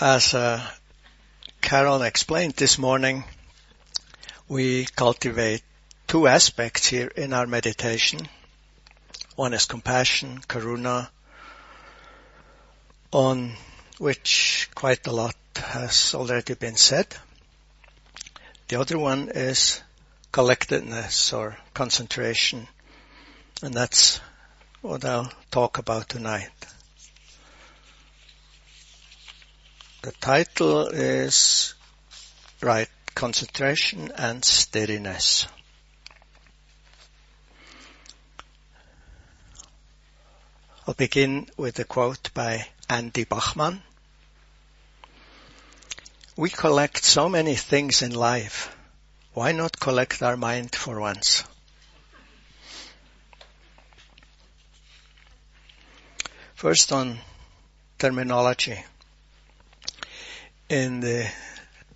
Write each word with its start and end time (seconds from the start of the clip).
As 0.00 0.32
uh, 0.32 0.64
Carol 1.60 2.02
explained 2.02 2.54
this 2.54 2.78
morning, 2.78 3.24
we 4.46 4.84
cultivate 4.84 5.64
two 6.06 6.28
aspects 6.28 6.86
here 6.86 7.08
in 7.08 7.32
our 7.32 7.48
meditation. 7.48 8.28
One 9.34 9.54
is 9.54 9.66
compassion, 9.66 10.38
karuna, 10.46 11.08
on 13.10 13.56
which 13.98 14.70
quite 14.72 15.04
a 15.08 15.10
lot 15.10 15.34
has 15.56 16.14
already 16.14 16.54
been 16.54 16.76
said. 16.76 17.08
The 18.68 18.78
other 18.78 19.00
one 19.00 19.30
is 19.30 19.82
collectedness 20.30 21.32
or 21.32 21.58
concentration, 21.74 22.68
and 23.62 23.74
that's 23.74 24.20
what 24.80 25.04
I'll 25.04 25.32
talk 25.50 25.78
about 25.78 26.08
tonight. 26.08 26.52
The 30.08 30.14
title 30.22 30.88
is 30.88 31.74
right 32.62 32.88
concentration 33.14 34.10
and 34.16 34.42
steadiness. 34.42 35.46
I'll 40.86 40.94
begin 40.94 41.50
with 41.58 41.78
a 41.78 41.84
quote 41.84 42.30
by 42.32 42.68
Andy 42.88 43.24
Bachman. 43.24 43.82
We 46.36 46.48
collect 46.48 47.04
so 47.04 47.28
many 47.28 47.54
things 47.54 48.00
in 48.00 48.14
life. 48.14 48.74
Why 49.34 49.52
not 49.52 49.78
collect 49.78 50.22
our 50.22 50.38
mind 50.38 50.74
for 50.74 50.98
once? 50.98 51.44
First 56.54 56.92
on 56.92 57.18
terminology. 57.98 58.82
In 60.68 61.00
the 61.00 61.26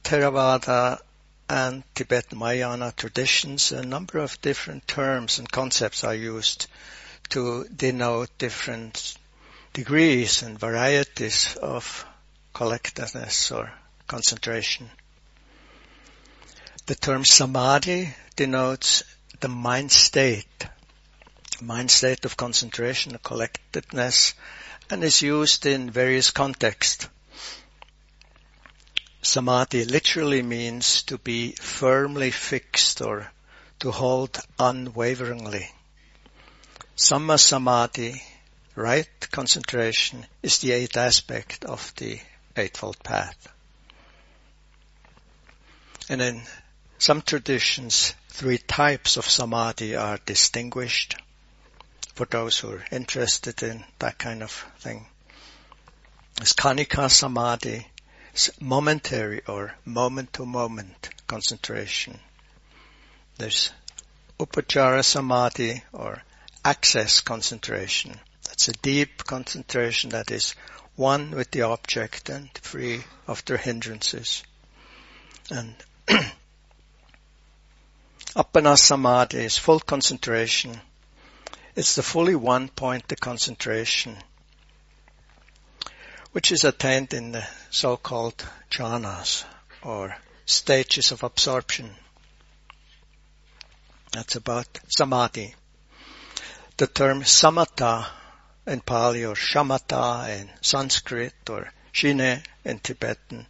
Theravada 0.03 0.99
and 1.47 1.85
Tibetan 1.95 2.39
Mahayana 2.39 2.95
traditions, 2.97 3.71
a 3.71 3.85
number 3.85 4.19
of 4.19 4.41
different 4.41 4.89
terms 4.89 5.39
and 5.39 5.53
concepts 5.53 6.05
are 6.05 6.15
used 6.15 6.69
to 7.29 7.65
denote 7.65 8.31
different 8.39 9.19
degrees 9.75 10.43
and 10.43 10.59
varieties 10.59 11.55
of 11.57 12.07
collectedness 12.55 13.53
or 13.53 13.71
concentration. 14.07 14.89
The 16.87 16.95
term 16.95 17.27
samadhi 17.27 18.15
denotes 18.37 19.03
the 19.41 19.49
mind 19.49 19.93
state, 19.93 20.67
mind 21.61 21.91
state 21.91 22.25
of 22.25 22.39
concentration, 22.39 23.19
collectedness, 23.23 24.33
and 24.89 25.05
is 25.05 25.21
used 25.21 25.67
in 25.67 25.91
various 25.91 26.31
contexts. 26.31 27.07
Samadhi 29.33 29.87
literally 29.87 30.43
means 30.43 31.05
to 31.05 31.17
be 31.17 31.53
firmly 31.53 32.31
fixed 32.31 33.01
or 33.01 33.33
to 33.79 33.91
hold 33.91 34.39
unwaveringly. 34.59 35.71
Samma 36.99 37.41
Samadhi, 37.41 38.23
right 38.77 39.09
concentration, 39.31 40.27
is 40.43 40.59
the 40.59 40.73
eighth 40.73 40.99
aspect 40.99 41.65
of 41.65 41.95
the 41.97 42.21
Eightfold 42.59 43.03
Path. 43.03 43.49
And 46.11 46.21
in 46.21 46.43
some 46.99 47.23
traditions, 47.23 48.13
three 48.29 48.59
types 48.59 49.17
of 49.17 49.25
Samadhi 49.25 49.97
are 49.97 50.19
distinguished 50.27 51.17
for 52.17 52.27
those 52.27 52.59
who 52.59 52.73
are 52.73 52.85
interested 52.93 53.63
in 53.63 53.83
that 53.99 54.19
kind 54.19 54.43
of 54.43 54.53
thing. 54.81 55.07
It's 56.39 56.53
Khanika 56.53 57.11
Samadhi, 57.11 57.87
momentary 58.61 59.43
or 59.47 59.75
moment 59.85 60.33
to 60.35 60.47
moment 60.47 61.11
concentration. 61.27 62.19
There's 63.39 63.71
upachara 64.39 65.05
Samadhi 65.05 65.83
or 65.93 66.23
access 66.65 67.21
concentration. 67.21 68.19
That's 68.45 68.69
a 68.69 68.73
deep 68.73 69.25
concentration 69.25 70.11
that 70.11 70.31
is 70.31 70.55
one 70.97 71.31
with 71.33 71.51
the 71.51 71.63
object 71.63 72.29
and 72.29 72.51
free 72.59 73.03
of 73.27 73.45
their 73.45 73.57
hindrances. 73.57 74.43
And 75.51 75.75
Appana 78.37 78.79
Samadhi 78.79 79.45
is 79.45 79.59
full 79.59 79.81
concentration. 79.81 80.81
It's 81.75 81.95
the 81.95 82.03
fully 82.03 82.35
one 82.35 82.69
point 82.69 83.13
concentration, 83.21 84.17
which 86.33 86.53
is 86.53 86.65
attained 86.65 87.13
in 87.15 87.33
the 87.33 87.47
so-called 87.71 88.45
jhanas 88.71 89.45
or 89.83 90.17
stages 90.45 91.13
of 91.13 91.23
absorption. 91.23 91.91
That's 94.13 94.37
about 94.37 94.81
samadhi 94.89 95.55
the 96.83 96.87
term 96.87 97.23
samatha 97.23 98.09
in 98.67 98.81
Pali 98.81 99.25
or 99.25 99.35
shamatha 99.35 100.41
in 100.41 100.51
Sanskrit 100.61 101.35
or 101.49 101.71
shine 101.93 102.43
in 102.65 102.79
Tibetan 102.79 103.47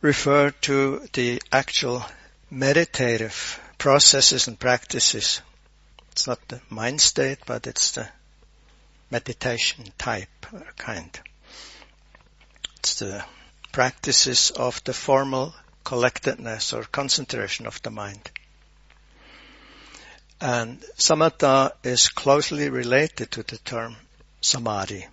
refer 0.00 0.50
to 0.50 1.06
the 1.12 1.42
actual 1.52 2.04
meditative 2.50 3.60
processes 3.78 4.48
and 4.48 4.58
practices. 4.58 5.42
It's 6.12 6.26
not 6.26 6.46
the 6.48 6.60
mind 6.70 7.00
state, 7.00 7.40
but 7.46 7.66
it's 7.66 7.92
the 7.92 8.08
meditation 9.10 9.84
type 9.98 10.46
kind. 10.76 11.20
It's 12.82 12.94
the 12.94 13.24
practices 13.70 14.50
of 14.50 14.82
the 14.82 14.92
formal 14.92 15.54
collectedness 15.84 16.72
or 16.72 16.82
concentration 16.82 17.68
of 17.68 17.80
the 17.80 17.92
mind. 17.92 18.28
And 20.40 20.80
samatha 20.98 21.74
is 21.84 22.08
closely 22.08 22.70
related 22.70 23.30
to 23.30 23.44
the 23.44 23.58
term 23.58 23.94
samadhi. 24.40 25.06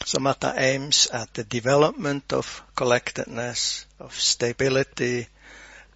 Samatha 0.00 0.52
aims 0.58 1.06
at 1.06 1.32
the 1.32 1.44
development 1.44 2.34
of 2.34 2.62
collectedness, 2.74 3.86
of 3.98 4.14
stability, 4.20 5.26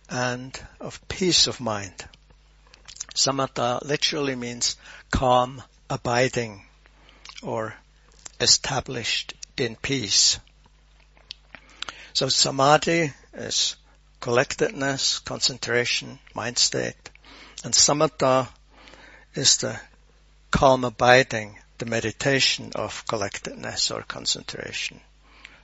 and 0.09 0.59
of 0.81 1.06
peace 1.06 1.49
of 1.49 1.60
mind. 1.60 2.09
Samatha 3.15 3.84
literally 3.84 4.37
means 4.37 4.78
calm, 5.10 5.62
abiding, 5.91 6.65
or 7.43 7.75
established 8.41 9.34
in 9.60 9.76
peace. 9.76 10.38
So 12.12 12.28
samadhi 12.28 13.12
is 13.34 13.76
collectedness, 14.21 15.21
concentration, 15.21 16.19
mind 16.34 16.59
state. 16.59 17.10
And 17.65 17.72
samatha 17.75 18.49
is 19.34 19.59
the 19.59 19.78
calm 20.50 20.84
abiding, 20.84 21.59
the 21.78 21.87
meditation 21.87 22.72
of 22.75 23.06
collectedness 23.06 23.91
or 23.91 24.03
concentration. 24.03 25.00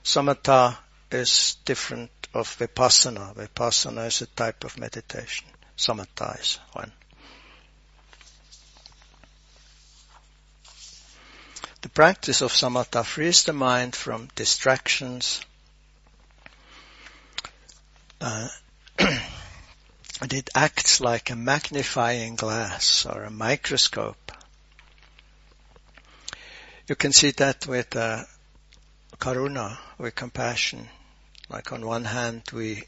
Samatha 0.03 0.77
is 1.11 1.57
different 1.65 2.11
of 2.33 2.47
vipassana. 2.57 3.35
Vipassana 3.35 4.07
is 4.07 4.21
a 4.21 4.27
type 4.27 4.63
of 4.63 4.77
meditation. 4.77 5.47
Samatha 5.77 6.39
is 6.39 6.59
one. 6.73 6.91
The 11.81 11.89
practice 11.89 12.41
of 12.41 12.51
samatha 12.51 13.05
frees 13.05 13.43
the 13.43 13.53
mind 13.53 13.95
from 13.95 14.29
distractions, 14.33 15.41
uh, 18.19 18.47
and 18.97 20.33
it 20.33 20.49
acts 20.55 20.99
like 20.99 21.29
a 21.29 21.35
magnifying 21.35 22.35
glass 22.35 23.05
or 23.05 23.23
a 23.23 23.29
microscope. 23.29 24.31
You 26.87 26.95
can 26.95 27.13
see 27.13 27.29
that 27.31 27.67
with 27.67 27.95
uh, 27.95 28.23
karuna, 29.19 29.77
with 29.99 30.15
compassion. 30.15 30.89
Like 31.47 31.71
on 31.71 31.85
one 31.85 32.05
hand 32.05 32.41
we 32.51 32.85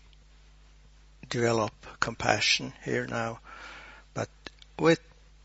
develop 1.30 1.74
compassion 2.00 2.74
here 2.84 3.06
now, 3.06 3.40
but 4.16 4.30
with 4.80 5.00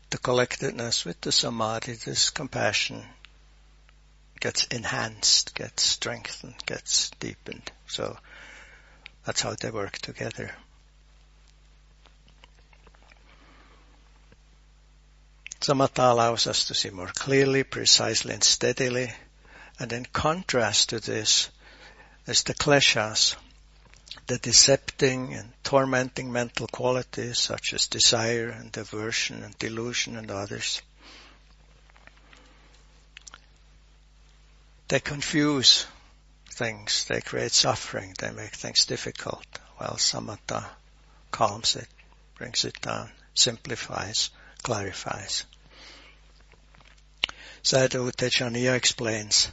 the 0.09 0.17
collectedness, 0.17 1.05
with 1.05 1.21
the 1.21 1.31
samadhi, 1.31 1.93
this 1.93 2.31
compassion 2.31 3.05
gets 4.45 4.65
enhanced, 4.65 5.55
gets 5.55 5.81
strengthened, 5.81 6.53
gets 6.67 7.09
deepened. 7.19 7.71
So 7.87 8.15
that's 9.25 9.41
how 9.41 9.55
they 9.55 9.71
work 9.71 9.97
together. 9.97 10.51
Samatha 15.59 16.11
allows 16.11 16.45
us 16.45 16.65
to 16.65 16.75
see 16.75 16.91
more 16.91 17.07
clearly, 17.07 17.63
precisely 17.63 18.35
and 18.35 18.43
steadily. 18.43 19.11
And 19.79 19.91
in 19.91 20.05
contrast 20.05 20.89
to 20.89 20.99
this 20.99 21.49
is 22.27 22.43
the 22.43 22.53
kleshas, 22.53 23.35
the 24.27 24.37
decepting 24.37 25.39
and 25.39 25.53
tormenting 25.63 26.31
mental 26.31 26.67
qualities 26.67 27.39
such 27.39 27.73
as 27.73 27.87
desire 27.87 28.49
and 28.49 28.77
aversion 28.77 29.41
and 29.41 29.57
delusion 29.57 30.15
and 30.15 30.29
others. 30.29 30.83
They 34.87 34.99
confuse 34.99 35.85
things, 36.51 37.05
they 37.05 37.21
create 37.21 37.51
suffering, 37.51 38.13
they 38.19 38.31
make 38.31 38.53
things 38.53 38.85
difficult, 38.85 39.45
while 39.77 39.95
samatha 39.97 40.65
calms 41.31 41.75
it, 41.75 41.87
brings 42.35 42.65
it 42.65 42.79
down, 42.81 43.09
simplifies, 43.33 44.29
clarifies. 44.63 45.45
Sayadaw 47.63 48.05
U 48.05 48.11
Tejaniya 48.11 48.75
explains, 48.75 49.51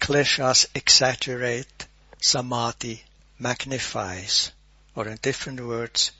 kleshas 0.00 0.66
exaggerate, 0.74 1.86
samadhi 2.20 3.02
magnifies, 3.38 4.52
or 4.94 5.08
in 5.08 5.18
different 5.22 5.60
words, 5.60 6.12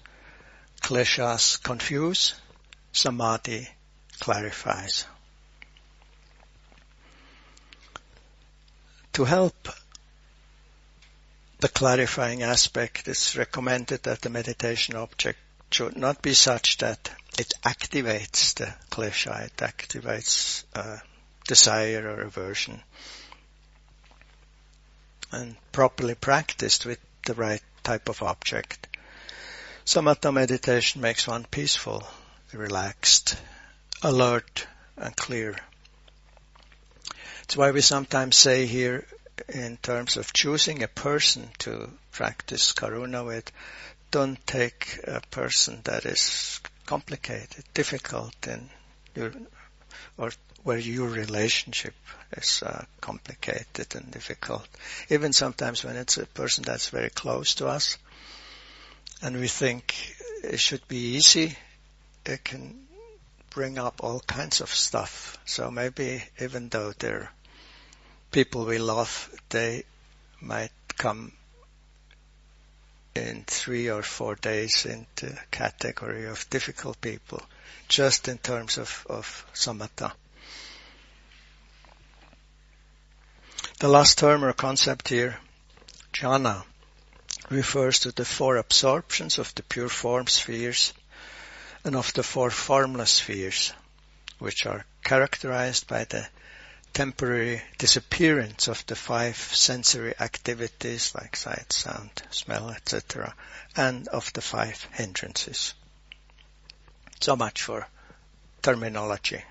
kleshas 0.80 1.62
confuse, 1.62 2.34
samadhi 2.92 3.68
clarifies. 4.18 5.04
To 9.16 9.24
help 9.24 9.70
the 11.60 11.70
clarifying 11.70 12.42
aspect, 12.42 13.08
it's 13.08 13.34
recommended 13.34 14.02
that 14.02 14.20
the 14.20 14.28
meditation 14.28 14.94
object 14.94 15.38
should 15.70 15.96
not 15.96 16.20
be 16.20 16.34
such 16.34 16.76
that 16.76 17.10
it 17.38 17.54
activates 17.64 18.52
the 18.56 18.74
klesha, 18.90 19.46
it 19.46 19.56
activates 19.56 20.64
uh, 20.74 20.98
desire 21.48 22.06
or 22.06 22.20
aversion. 22.24 22.82
And 25.32 25.56
properly 25.72 26.14
practiced 26.14 26.84
with 26.84 26.98
the 27.24 27.32
right 27.32 27.62
type 27.82 28.10
of 28.10 28.22
object. 28.22 28.86
Samatha 29.86 30.30
meditation 30.30 31.00
makes 31.00 31.26
one 31.26 31.44
peaceful, 31.44 32.06
relaxed, 32.52 33.38
alert 34.02 34.66
and 34.98 35.16
clear. 35.16 35.56
It's 37.46 37.56
why 37.56 37.70
we 37.70 37.80
sometimes 37.80 38.34
say 38.34 38.66
here 38.66 39.06
in 39.48 39.76
terms 39.76 40.16
of 40.16 40.32
choosing 40.32 40.82
a 40.82 40.88
person 40.88 41.48
to 41.58 41.88
practice 42.10 42.72
karuna 42.72 43.24
with, 43.24 43.52
don't 44.10 44.44
take 44.48 44.98
a 45.04 45.20
person 45.30 45.80
that 45.84 46.06
is 46.06 46.60
complicated, 46.86 47.62
difficult 47.72 48.34
in 48.48 48.68
your, 49.14 49.32
or 50.18 50.32
where 50.64 50.78
your 50.78 51.08
relationship 51.08 51.94
is 52.36 52.64
uh, 52.64 52.84
complicated 53.00 53.94
and 53.94 54.10
difficult. 54.10 54.66
Even 55.08 55.32
sometimes 55.32 55.84
when 55.84 55.94
it's 55.94 56.18
a 56.18 56.26
person 56.26 56.64
that's 56.64 56.88
very 56.88 57.10
close 57.10 57.54
to 57.54 57.68
us 57.68 57.96
and 59.22 59.38
we 59.38 59.46
think 59.46 59.94
it 60.42 60.58
should 60.58 60.86
be 60.88 61.14
easy, 61.14 61.56
it 62.24 62.42
can 62.42 62.86
bring 63.50 63.78
up 63.78 64.02
all 64.02 64.20
kinds 64.20 64.60
of 64.60 64.68
stuff. 64.68 65.38
So 65.44 65.70
maybe 65.70 66.24
even 66.40 66.68
though 66.68 66.92
they're 66.98 67.30
people 68.30 68.64
we 68.64 68.78
love, 68.78 69.30
they 69.48 69.84
might 70.40 70.72
come 70.96 71.32
in 73.14 73.44
three 73.46 73.88
or 73.90 74.02
four 74.02 74.34
days 74.34 74.84
into 74.84 75.38
category 75.50 76.26
of 76.26 76.48
difficult 76.50 77.00
people, 77.00 77.42
just 77.88 78.28
in 78.28 78.38
terms 78.38 78.78
of, 78.78 79.06
of 79.08 79.46
samatha. 79.54 80.12
The 83.78 83.88
last 83.88 84.18
term 84.18 84.44
or 84.44 84.52
concept 84.52 85.08
here, 85.08 85.38
jhana, 86.12 86.64
refers 87.50 88.00
to 88.00 88.12
the 88.12 88.24
four 88.24 88.56
absorptions 88.56 89.38
of 89.38 89.54
the 89.54 89.62
pure 89.62 89.88
form 89.88 90.26
spheres 90.26 90.92
and 91.84 91.94
of 91.94 92.12
the 92.14 92.22
four 92.22 92.50
formless 92.50 93.10
spheres, 93.12 93.72
which 94.38 94.66
are 94.66 94.84
characterized 95.04 95.86
by 95.86 96.04
the 96.04 96.26
temporary 96.92 97.62
disappearance 97.78 98.68
of 98.68 98.84
the 98.86 98.96
five 98.96 99.36
sensory 99.36 100.14
activities 100.18 101.14
like 101.14 101.36
sight, 101.36 101.72
sound, 101.72 102.10
smell, 102.30 102.70
etc., 102.70 103.34
and 103.76 104.08
of 104.08 104.32
the 104.32 104.40
five 104.40 104.86
hindrances. 104.92 105.74
So 107.20 107.36
much 107.36 107.62
for 107.62 107.86
terminology. 108.62 109.42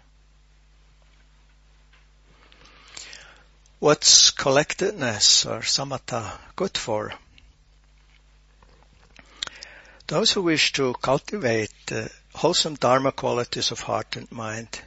What's 3.80 4.32
collectedness 4.32 5.46
or 5.46 5.60
samatha 5.60 6.40
good 6.56 6.78
for? 6.78 7.14
Those 10.08 10.32
who 10.32 10.42
wish 10.42 10.72
to 10.74 10.94
cultivate 10.94 11.74
the 11.88 12.12
wholesome 12.34 12.76
dharma 12.76 13.12
qualities 13.12 13.72
of 13.72 13.80
heart 13.82 14.16
and 14.16 14.32
mind 14.32 14.82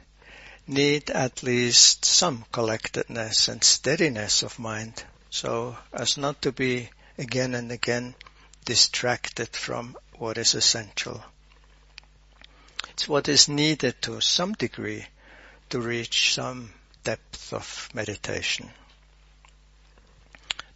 need 0.69 1.09
at 1.09 1.41
least 1.41 2.05
some 2.05 2.45
collectedness 2.51 3.47
and 3.47 3.63
steadiness 3.63 4.43
of 4.43 4.59
mind 4.59 5.03
so 5.31 5.75
as 5.91 6.15
not 6.17 6.41
to 6.43 6.51
be 6.51 6.89
again 7.17 7.55
and 7.55 7.71
again 7.71 8.13
distracted 8.65 9.49
from 9.49 9.97
what 10.17 10.37
is 10.37 10.53
essential. 10.53 11.23
It's 12.89 13.07
what 13.07 13.27
is 13.27 13.49
needed 13.49 13.99
to 14.03 14.21
some 14.21 14.53
degree 14.53 15.05
to 15.69 15.81
reach 15.81 16.35
some 16.35 16.71
depth 17.03 17.51
of 17.51 17.89
meditation. 17.93 18.69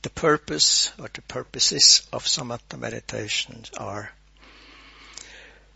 The 0.02 0.10
purpose 0.10 0.92
or 0.98 1.10
the 1.14 1.22
purposes 1.22 2.08
of 2.12 2.26
samatha 2.26 2.80
meditations 2.80 3.70
are 3.78 4.12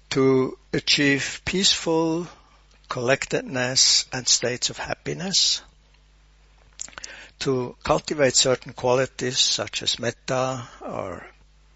to 0.09 0.57
achieve 0.73 1.41
peaceful 1.45 2.27
collectedness 2.89 4.05
and 4.11 4.27
states 4.27 4.69
of 4.69 4.77
happiness, 4.77 5.61
to 7.39 7.75
cultivate 7.83 8.35
certain 8.35 8.73
qualities 8.73 9.37
such 9.37 9.83
as 9.83 9.99
metta 9.99 10.67
or 10.81 11.25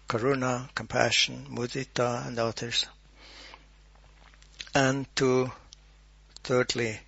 karuna, 0.08 0.68
compassion, 0.74 1.46
mudita 1.50 2.26
and 2.26 2.38
others, 2.38 2.86
and 4.74 5.06
to 5.16 5.50
thirdly 6.42 6.98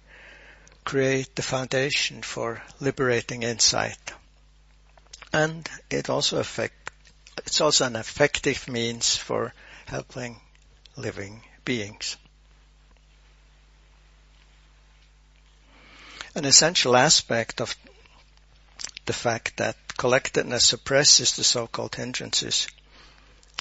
create 0.85 1.35
the 1.35 1.43
foundation 1.43 2.23
for 2.23 2.62
liberating 2.81 3.43
insight 3.43 4.12
and 5.35 5.69
it 5.91 6.09
also 6.09 6.39
affect, 6.39 6.93
it's 7.39 7.61
also 7.61 7.87
an 7.87 7.97
effective 7.97 8.69
means 8.69 9.17
for 9.17 9.53
helping 9.87 10.41
living 10.97 11.43
beings. 11.65 12.17
An 16.35 16.45
essential 16.45 16.97
aspect 16.97 17.61
of 17.61 17.77
the 19.07 19.13
fact 19.13 19.58
that 19.58 19.77
collectedness 19.97 20.65
suppresses 20.65 21.37
the 21.37 21.44
so-called 21.44 21.94
hindrances 21.94 22.67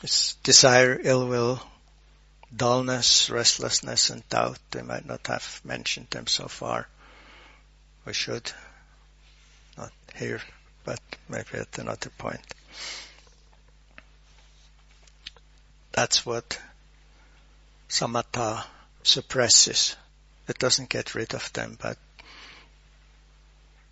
is 0.02 0.36
desire, 0.44 1.00
ill 1.04 1.28
will, 1.28 1.62
dullness, 2.56 3.30
restlessness, 3.30 4.10
and 4.10 4.28
doubt. 4.30 4.60
They 4.72 4.82
might 4.82 5.06
not 5.06 5.28
have 5.28 5.62
mentioned 5.64 6.08
them 6.10 6.28
so 6.28 6.48
far. 6.48 6.88
We 8.06 8.14
should 8.14 8.52
not 9.78 9.92
here 10.16 10.42
but 10.84 11.00
maybe 11.30 11.60
at 11.60 11.78
another 11.80 12.10
point. 12.18 12.42
That's 15.92 16.26
what 16.26 16.60
samatha 17.88 18.66
suppresses. 19.04 19.96
It 20.48 20.58
doesn't 20.60 20.90
get 20.90 21.16
rid 21.16 21.34
of 21.34 21.54
them, 21.54 21.78
but 21.82 21.98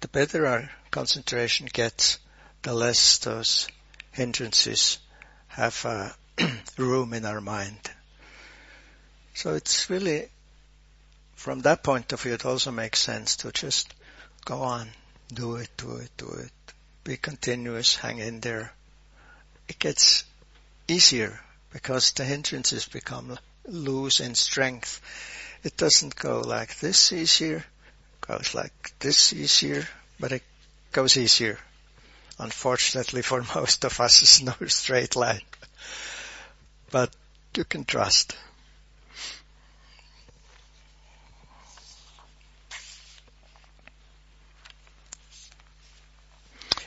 the 0.02 0.08
better 0.08 0.46
our 0.48 0.70
concentration 0.90 1.68
gets, 1.72 2.18
the 2.64 2.74
less 2.74 3.20
those 3.20 3.68
hindrances 4.12 4.98
have 5.48 5.86
uh, 5.86 6.10
room 6.78 7.14
in 7.14 7.26
our 7.26 7.40
mind. 7.40 7.80
So 9.36 9.54
it's 9.54 9.90
really, 9.90 10.28
from 11.36 11.62
that 11.62 11.84
point 11.84 12.12
of 12.14 12.22
view, 12.22 12.34
it 12.34 12.46
also 12.46 12.72
makes 12.72 13.00
sense 13.00 13.38
to 13.38 13.52
just 13.52 13.94
go 14.44 14.64
on, 14.64 14.90
do 15.34 15.56
it, 15.56 15.70
do 15.78 15.98
it, 15.98 16.10
do 16.18 16.30
it, 16.30 16.52
be 17.04 17.18
continuous, 17.18 17.96
hang 17.96 18.18
in 18.18 18.40
there. 18.40 18.74
It 19.68 19.80
gets 19.80 20.24
easier 20.88 21.40
because 21.72 22.12
the 22.12 22.26
hindrances 22.26 22.88
become 22.88 23.38
loose 23.66 24.20
in 24.20 24.36
strength. 24.36 25.00
It 25.64 25.78
doesn't 25.78 26.16
go 26.16 26.42
like 26.42 26.80
this 26.80 27.14
easier, 27.14 27.64
goes 28.32 28.56
like 28.56 28.94
this 29.00 29.34
easier, 29.34 29.86
but 30.18 30.32
it 30.32 30.44
goes 30.94 31.18
easier. 31.18 31.60
Unfortunately 32.40 33.22
for 33.22 33.44
most 33.56 33.84
of 33.84 34.00
us, 34.00 34.22
it's 34.22 34.42
no 34.42 34.56
straight 34.68 35.18
line. 35.18 35.42
But 36.92 37.14
you 37.56 37.66
can 37.66 37.84
trust. 37.84 38.38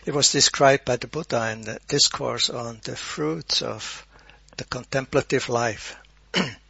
It 0.06 0.14
was 0.14 0.32
described 0.32 0.86
by 0.86 0.96
the 0.96 1.08
Buddha 1.08 1.50
in 1.50 1.62
the 1.62 1.78
discourse 1.88 2.48
on 2.48 2.80
the 2.84 2.96
fruits 2.96 3.60
of 3.60 4.06
the 4.56 4.64
contemplative 4.64 5.48
life. 5.50 5.96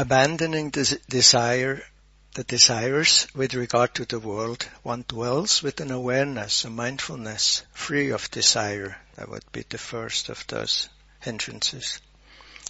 Abandoning 0.00 0.70
the 0.70 0.96
desire 1.08 1.82
the 2.34 2.44
desires 2.44 3.26
with 3.34 3.52
regard 3.54 3.96
to 3.96 4.04
the 4.04 4.20
world, 4.20 4.62
one 4.84 5.04
dwells 5.08 5.60
with 5.60 5.80
an 5.80 5.90
awareness, 5.90 6.64
a 6.64 6.70
mindfulness, 6.70 7.62
free 7.72 8.10
of 8.10 8.30
desire. 8.30 8.96
That 9.16 9.28
would 9.28 9.50
be 9.50 9.64
the 9.68 9.76
first 9.76 10.28
of 10.28 10.46
those 10.46 10.88
hindrances. 11.18 12.00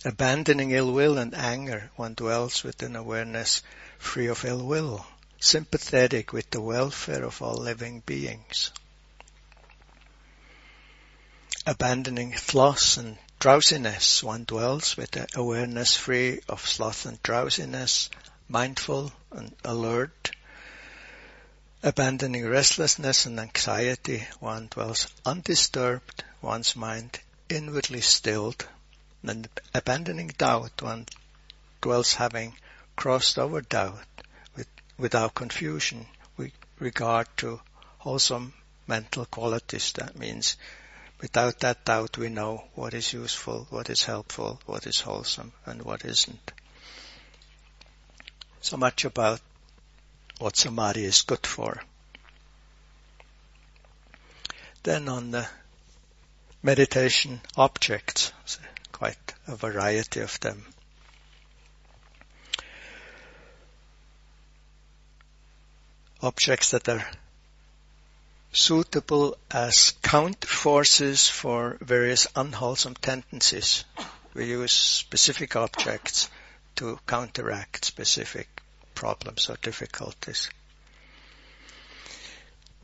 Abandoning 0.07 0.71
ill 0.71 0.91
will 0.91 1.19
and 1.19 1.35
anger, 1.35 1.91
one 1.97 2.15
dwells 2.15 2.65
with 2.65 2.83
an 2.83 2.97
awareness 2.97 3.63
free 3.99 4.29
of 4.29 4.47
ill 4.47 4.65
will, 4.65 5.07
sympathetic 5.39 6.33
with 6.33 6.49
the 6.49 6.63
welfare 6.63 7.25
of 7.25 7.43
all 7.43 7.57
living 7.57 8.01
beings. 8.07 8.71
Abandoning 11.67 12.35
sloth 12.39 12.97
and 12.97 13.19
drowsiness, 13.39 14.21
one 14.23 14.43
dwells 14.45 14.97
with 14.97 15.15
an 15.15 15.27
awareness 15.37 15.97
free 15.97 16.41
of 16.49 16.67
sloth 16.67 17.07
and 17.07 17.23
drowsiness, 17.23 18.11
mindful 18.49 19.13
and 19.31 19.55
alert. 19.65 20.33
Abandoning 21.83 22.45
restlessness 22.49 23.27
and 23.27 23.39
anxiety, 23.39 24.27
one 24.41 24.67
dwells 24.67 25.07
undisturbed, 25.25 26.25
one's 26.43 26.75
mind 26.75 27.21
inwardly 27.49 28.01
stilled. 28.01 28.67
And 29.23 29.49
abandoning 29.73 30.29
doubt, 30.37 30.83
one 30.83 31.07
dwells 31.81 32.15
having 32.15 32.57
crossed 32.97 33.39
over 33.39 33.61
doubt 33.61 34.05
with, 34.57 34.67
without 34.97 35.37
confusion 35.37 36.07
with 36.37 36.51
regard 36.81 37.29
to 37.37 37.61
wholesome 37.99 38.53
mental 38.89 39.27
qualities. 39.27 39.93
That 39.93 40.19
means 40.19 40.57
without 41.21 41.59
that 41.61 41.85
doubt 41.85 42.17
we 42.19 42.29
know 42.29 42.65
what 42.75 42.95
is 42.95 43.13
useful, 43.13 43.67
what 43.71 43.91
is 43.91 44.05
helpful, 44.05 44.61
what 44.67 44.87
is 44.87 45.01
wholesome, 45.01 45.53
and 45.67 45.83
what 45.83 46.05
isn't 46.05 46.53
so 48.61 48.77
much 48.77 49.05
about 49.05 49.41
what 50.39 50.57
samadhi 50.57 51.05
is 51.05 51.23
good 51.23 51.47
for. 51.47 51.81
Then 54.83 55.09
on 55.09 55.31
the 55.31 55.49
meditation 56.63 57.41
objects, 57.57 58.33
quite 58.93 59.35
a 59.47 59.57
variety 59.57 60.21
of 60.21 60.39
them. 60.41 60.67
Objects 66.21 66.73
that 66.73 66.89
are 66.89 67.07
suitable 68.59 69.39
as 69.51 69.93
counter 70.03 70.49
forces 70.49 71.29
for 71.29 71.79
various 71.81 72.27
unwholesome 72.35 72.95
tendencies. 72.95 73.85
We 74.35 74.47
use 74.47 74.73
specific 74.73 75.55
objects 75.55 76.29
to 76.77 76.99
counteract 77.07 77.85
specific 77.85 78.49
problems 78.95 79.49
or 79.49 79.57
difficulties. 79.63 80.51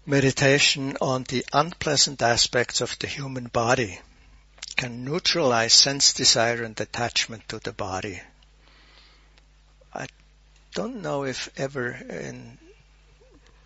Meditation 0.06 0.96
on 1.00 1.24
the 1.24 1.44
unpleasant 1.52 2.22
aspects 2.22 2.80
of 2.80 2.96
the 3.00 3.08
human 3.08 3.46
body 3.46 3.98
can 4.76 5.04
neutralize 5.04 5.72
sense 5.72 6.12
desire 6.12 6.62
and 6.62 6.80
attachment 6.80 7.48
to 7.48 7.58
the 7.58 7.72
body. 7.72 8.20
I 9.92 10.06
don't 10.72 11.02
know 11.02 11.24
if 11.24 11.50
ever 11.56 11.88
in 11.90 12.58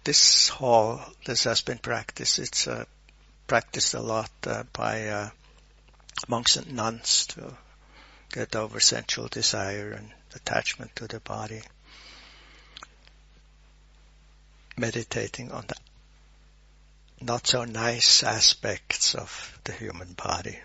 this 0.08 0.48
hall 0.48 1.02
this 1.26 1.44
has 1.44 1.60
been 1.60 1.76
practiced. 1.76 2.38
It's 2.38 2.66
uh, 2.66 2.86
practiced 3.46 3.92
a 3.92 4.00
lot 4.00 4.30
uh, 4.46 4.62
by 4.72 5.08
uh, 5.08 5.28
monks 6.26 6.56
and 6.56 6.72
nuns 6.72 7.26
to 7.26 7.54
get 8.32 8.56
over 8.56 8.80
sensual 8.80 9.28
desire 9.28 9.90
and 9.90 10.10
attachment 10.34 10.96
to 10.96 11.08
the 11.08 11.20
body. 11.20 11.60
Meditating 14.78 15.52
on 15.52 15.66
the 15.68 15.74
not 17.20 17.46
so 17.46 17.64
nice 17.64 18.22
aspects 18.22 19.14
of 19.14 19.60
the 19.64 19.72
human 19.72 20.14
body. 20.14 20.58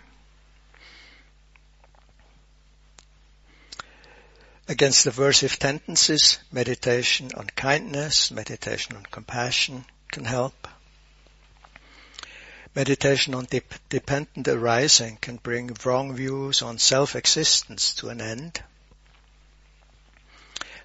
Against 4.67 5.05
aversive 5.05 5.57
tendencies, 5.57 6.39
meditation 6.51 7.31
on 7.35 7.47
kindness, 7.47 8.31
meditation 8.31 8.95
on 8.95 9.03
compassion 9.03 9.85
can 10.11 10.23
help. 10.23 10.67
Meditation 12.73 13.35
on 13.35 13.45
dep- 13.45 13.89
dependent 13.89 14.47
arising 14.47 15.17
can 15.17 15.35
bring 15.35 15.75
wrong 15.83 16.15
views 16.15 16.61
on 16.61 16.79
self-existence 16.79 17.93
to 17.95 18.09
an 18.09 18.21
end. 18.21 18.63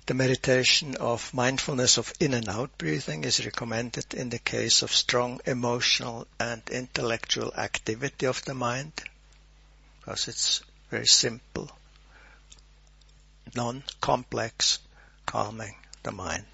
The 0.07 0.15
meditation 0.15 0.97
of 0.97 1.33
mindfulness 1.33 1.99
of 1.99 2.13
in 2.19 2.35
and 2.35 2.49
out 2.49 2.77
breathing 2.79 3.25
is 3.25 3.45
recommended 3.45 4.13
in 4.13 4.31
the 4.31 4.39
case 4.39 4.83
of 4.83 4.91
strong 4.91 5.41
emotional 5.47 6.27
and 6.41 6.63
intellectual 6.71 7.55
activity 7.55 8.27
of 8.27 8.45
the 8.45 8.55
mind 8.55 8.93
because 10.01 10.27
it's 10.27 10.63
very 10.91 11.07
simple, 11.07 11.71
non-complex, 13.55 14.79
calming 15.27 15.75
the 16.03 16.13
mind. 16.13 16.47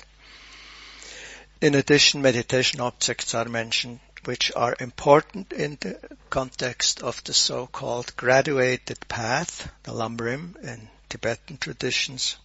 In 1.61 1.75
addition, 1.75 2.23
meditation 2.23 2.81
objects 2.81 3.35
are 3.35 3.49
mentioned 3.49 4.01
which 4.25 4.53
are 4.57 4.75
important 4.81 5.53
in 5.53 5.77
the 5.81 5.99
context 6.31 7.03
of 7.03 7.23
the 7.25 7.35
so-called 7.35 8.17
graduated 8.17 8.99
path, 9.09 9.71
the 9.83 9.93
Lamrim 9.93 10.57
in 10.65 10.89
Tibetan 11.09 11.59
traditions, 11.59 12.37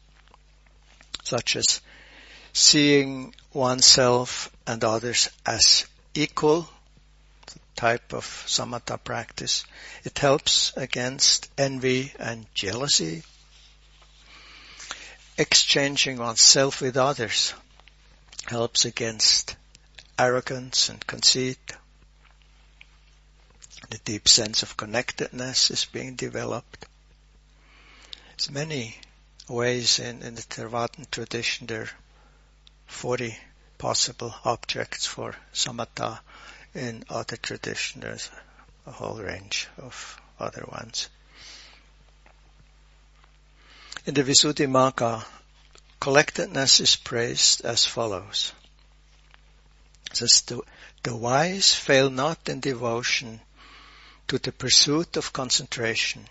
such 1.24 1.56
as 1.56 1.82
seeing 2.54 3.34
oneself 3.54 4.52
and 4.68 4.84
others 4.84 5.30
as 5.46 5.86
equal, 6.14 6.70
type 7.76 8.14
of 8.14 8.26
samatha 8.26 9.02
practice. 9.02 9.64
It 10.04 10.18
helps 10.20 10.74
against 10.76 11.50
envy 11.58 12.12
and 12.20 12.46
jealousy. 12.54 13.24
Exchanging 15.40 16.18
oneself 16.18 16.82
with 16.82 16.98
others 16.98 17.54
helps 18.48 18.84
against 18.84 19.56
arrogance 20.18 20.90
and 20.90 21.08
conceit. 21.08 21.78
The 23.90 24.00
deep 24.00 24.28
sense 24.28 24.64
of 24.64 24.76
connectedness 24.76 25.72
is 25.72 25.86
being 25.86 26.18
developed. 26.18 26.86
There's 28.32 28.52
many 28.52 28.98
ways 29.48 30.00
in, 30.00 30.24
in 30.24 30.36
the 30.36 30.42
Theravadan 30.42 31.10
tradition. 31.10 31.68
There 31.68 31.84
are 31.84 31.90
40 32.88 33.38
possible 33.78 34.36
objects 34.44 35.06
for 35.06 35.38
samatha. 35.54 36.20
In 36.76 37.06
other 37.08 37.38
traditions 37.38 38.04
there's 38.04 38.30
a 38.86 38.92
whole 38.92 39.22
range 39.22 39.70
of 39.78 40.20
other 40.38 40.66
ones. 40.70 41.08
In 44.06 44.14
the 44.14 44.24
Visuddhimagga, 44.24 45.26
collectedness 46.00 46.80
is 46.80 46.96
praised 46.96 47.66
as 47.66 47.86
follows. 47.86 48.54
It 50.12 50.18
says, 50.18 50.42
the, 50.42 50.62
the 51.04 51.16
wise 51.16 51.74
fail 51.74 52.10
not 52.10 52.50
in 52.50 52.60
devotion 52.60 53.42
to 54.28 54.40
the 54.40 54.52
pursuit 54.52 55.18
of 55.18 55.34
concentration 55.34 56.28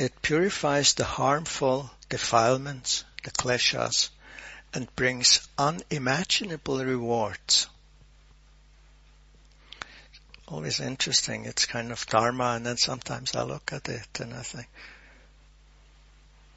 it 0.00 0.22
purifies 0.22 0.94
the 0.94 1.04
harmful 1.04 1.90
defilements, 2.08 3.04
the 3.22 3.30
kleshas, 3.30 4.08
and 4.72 4.96
brings 4.96 5.46
unimaginable 5.58 6.82
rewards. 6.82 7.66
Always 10.48 10.80
interesting. 10.80 11.44
It's 11.44 11.66
kind 11.66 11.92
of 11.92 12.06
dharma, 12.06 12.54
and 12.56 12.64
then 12.64 12.78
sometimes 12.78 13.34
I 13.36 13.42
look 13.42 13.74
at 13.74 13.90
it 13.90 14.20
and 14.20 14.32
I 14.32 14.42
think 14.42 14.68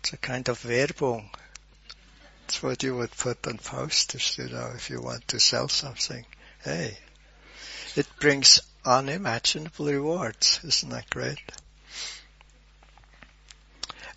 it's 0.04 0.12
a 0.12 0.18
kind 0.18 0.50
of 0.50 0.62
Werbung. 0.64 1.30
It's 2.44 2.62
what 2.62 2.84
you 2.84 2.98
would 2.98 3.12
put 3.12 3.48
on 3.48 3.58
posters, 3.58 4.38
you 4.38 4.50
know, 4.50 4.74
if 4.76 4.90
you 4.90 5.02
want 5.02 5.26
to 5.30 5.40
sell 5.40 5.70
something. 5.70 6.26
Hey, 6.62 6.98
it 7.96 8.06
brings 8.20 8.60
unimaginable 8.84 9.86
rewards. 9.86 10.60
Isn't 10.62 10.90
that 10.90 11.10
great? 11.10 11.40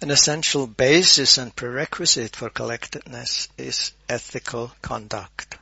An 0.00 0.10
essential 0.10 0.66
basis 0.66 1.38
and 1.38 1.54
prerequisite 1.54 2.34
for 2.34 2.50
collectedness 2.50 3.48
is 3.56 3.92
ethical 4.08 4.72
conduct. 4.82 5.56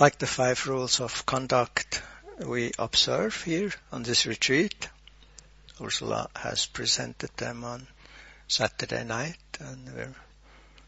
Like 0.00 0.18
the 0.18 0.26
five 0.26 0.66
rules 0.66 1.00
of 1.00 1.24
conduct 1.24 2.02
we 2.44 2.72
observe 2.80 3.44
here 3.44 3.72
on 3.92 4.02
this 4.02 4.26
retreat, 4.26 4.88
Ursula 5.80 6.28
has 6.34 6.66
presented 6.66 7.30
them 7.36 7.64
on 7.64 7.86
Saturday 8.48 9.04
night 9.04 9.38
and 9.60 9.94
we're 9.94 10.14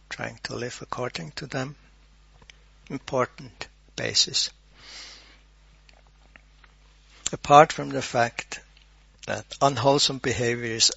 trying 0.08 0.38
to 0.44 0.56
live 0.56 0.78
according 0.82 1.30
to 1.32 1.46
them. 1.46 1.76
Important 2.88 3.68
basis. 3.96 4.50
Apart 7.32 7.72
from 7.72 7.90
the 7.90 8.02
fact 8.02 8.60
that 9.26 9.46
unwholesome 9.60 10.18
behavior 10.18 10.72
is 10.72 10.90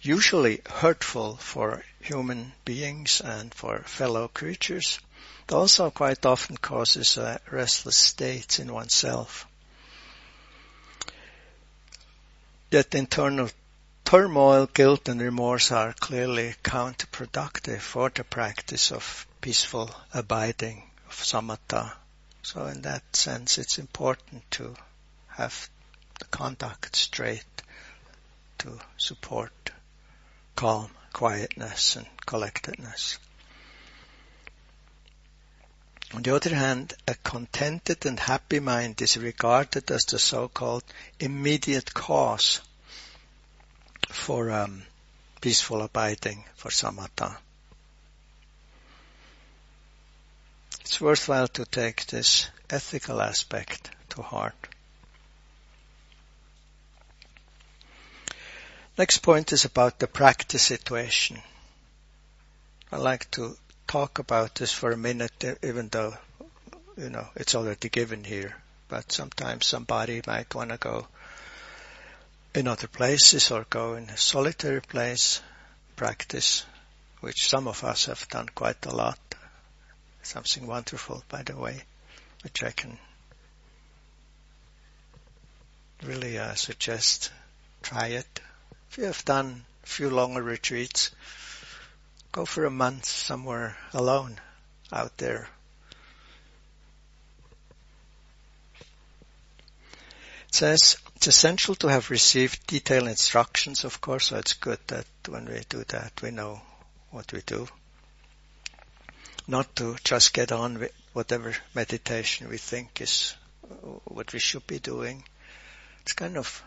usually 0.00 0.60
hurtful 0.66 1.36
for 1.36 1.84
human 2.00 2.52
beings 2.64 3.20
and 3.20 3.54
for 3.54 3.78
fellow 3.80 4.28
creatures, 4.28 4.98
it 5.48 5.52
also 5.52 5.90
quite 5.90 6.26
often 6.26 6.56
causes 6.56 7.18
restless 7.50 7.96
state 7.96 8.58
in 8.58 8.72
oneself. 8.72 9.46
Yet 12.70 12.94
internal 12.96 13.48
turmoil, 14.04 14.66
guilt 14.66 15.08
and 15.08 15.20
remorse 15.20 15.70
are 15.70 15.92
clearly 15.92 16.54
counterproductive 16.64 17.80
for 17.80 18.10
the 18.10 18.24
practice 18.24 18.90
of 18.90 19.26
peaceful 19.40 19.94
abiding 20.12 20.90
of 21.06 21.14
samatha. 21.14 21.92
So 22.42 22.66
in 22.66 22.82
that 22.82 23.14
sense 23.14 23.58
it's 23.58 23.78
important 23.78 24.50
to 24.52 24.76
have 25.28 25.70
the 26.18 26.24
conduct 26.26 26.96
straight 26.96 27.62
to 28.58 28.80
support 28.96 29.52
calm, 30.56 30.90
quietness 31.12 31.96
and 31.96 32.06
collectedness. 32.26 33.18
On 36.16 36.22
the 36.22 36.34
other 36.34 36.54
hand, 36.54 36.94
a 37.06 37.14
contented 37.14 38.06
and 38.06 38.18
happy 38.18 38.58
mind 38.58 39.02
is 39.02 39.18
regarded 39.18 39.90
as 39.90 40.06
the 40.06 40.18
so-called 40.18 40.82
immediate 41.20 41.92
cause 41.92 42.62
for 44.08 44.50
um, 44.50 44.82
peaceful 45.42 45.82
abiding, 45.82 46.42
for 46.54 46.70
samatha. 46.70 47.36
It's 50.80 51.02
worthwhile 51.02 51.48
to 51.48 51.66
take 51.66 52.06
this 52.06 52.48
ethical 52.70 53.20
aspect 53.20 53.90
to 54.08 54.22
heart. 54.22 54.68
Next 58.96 59.18
point 59.18 59.52
is 59.52 59.66
about 59.66 59.98
the 59.98 60.06
practice 60.06 60.62
situation. 60.62 61.42
I 62.90 62.96
like 62.96 63.30
to 63.32 63.58
talk 63.86 64.18
about 64.18 64.54
this 64.56 64.72
for 64.72 64.90
a 64.92 64.96
minute, 64.96 65.58
even 65.62 65.88
though, 65.88 66.14
you 66.96 67.10
know, 67.10 67.26
it's 67.36 67.54
already 67.54 67.88
given 67.88 68.24
here. 68.24 68.56
But 68.88 69.12
sometimes 69.12 69.66
somebody 69.66 70.22
might 70.26 70.54
want 70.54 70.70
to 70.70 70.76
go 70.76 71.08
in 72.54 72.68
other 72.68 72.88
places 72.88 73.50
or 73.50 73.66
go 73.68 73.94
in 73.94 74.04
a 74.04 74.16
solitary 74.16 74.80
place, 74.80 75.40
practice, 75.96 76.64
which 77.20 77.48
some 77.48 77.68
of 77.68 77.84
us 77.84 78.06
have 78.06 78.28
done 78.28 78.48
quite 78.54 78.84
a 78.86 78.94
lot. 78.94 79.18
Something 80.22 80.66
wonderful, 80.66 81.22
by 81.28 81.42
the 81.42 81.56
way, 81.56 81.82
which 82.42 82.62
I 82.62 82.70
can 82.70 82.98
really 86.02 86.38
uh, 86.38 86.54
suggest. 86.54 87.30
Try 87.82 88.08
it. 88.08 88.40
If 88.90 88.98
you 88.98 89.04
have 89.04 89.24
done 89.24 89.64
a 89.84 89.86
few 89.86 90.10
longer 90.10 90.42
retreats, 90.42 91.10
go 92.36 92.44
for 92.44 92.66
a 92.66 92.70
month 92.70 93.06
somewhere 93.06 93.74
alone 93.94 94.38
out 94.92 95.16
there. 95.16 95.48
It 100.48 100.54
says 100.54 100.98
it's 101.14 101.28
essential 101.28 101.74
to 101.76 101.86
have 101.86 102.10
received 102.10 102.66
detailed 102.66 103.08
instructions, 103.08 103.84
of 103.84 104.02
course, 104.02 104.26
so 104.26 104.36
it's 104.36 104.52
good 104.52 104.78
that 104.88 105.06
when 105.26 105.46
we 105.46 105.62
do 105.70 105.82
that, 105.88 106.12
we 106.20 106.30
know 106.30 106.60
what 107.10 107.32
we 107.32 107.40
do. 107.40 107.66
Not 109.48 109.74
to 109.76 109.96
just 110.04 110.34
get 110.34 110.52
on 110.52 110.78
with 110.78 110.92
whatever 111.14 111.56
meditation 111.74 112.50
we 112.50 112.58
think 112.58 113.00
is 113.00 113.34
uh, 113.64 113.74
what 114.04 114.34
we 114.34 114.40
should 114.40 114.66
be 114.66 114.78
doing. 114.78 115.24
It's 116.02 116.12
kind 116.12 116.36
of 116.36 116.62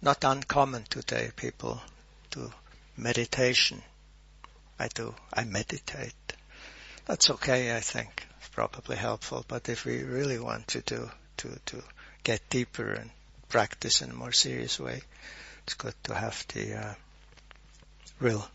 not 0.00 0.24
uncommon 0.24 0.84
today, 0.88 1.30
people 1.36 1.82
do 2.30 2.50
meditation. 2.96 3.82
I 4.78 4.88
do. 4.88 5.14
I 5.32 5.44
meditate. 5.44 6.14
That's 7.06 7.30
okay, 7.30 7.76
I 7.76 7.80
think. 7.80 8.26
It's 8.38 8.48
probably 8.48 8.96
helpful. 8.96 9.44
But 9.46 9.68
if 9.68 9.84
we 9.84 10.02
really 10.02 10.38
want 10.38 10.68
to 10.68 10.80
do, 10.80 11.10
to, 11.38 11.58
to 11.66 11.82
get 12.24 12.48
deeper 12.50 12.90
and 12.90 13.10
practice 13.48 14.02
in 14.02 14.10
a 14.10 14.14
more 14.14 14.32
serious 14.32 14.78
way, 14.78 15.02
it's 15.64 15.74
good 15.74 15.94
to 16.04 16.14
have 16.14 16.44
the 16.52 16.74
uh, 16.74 16.94
real 18.20 18.46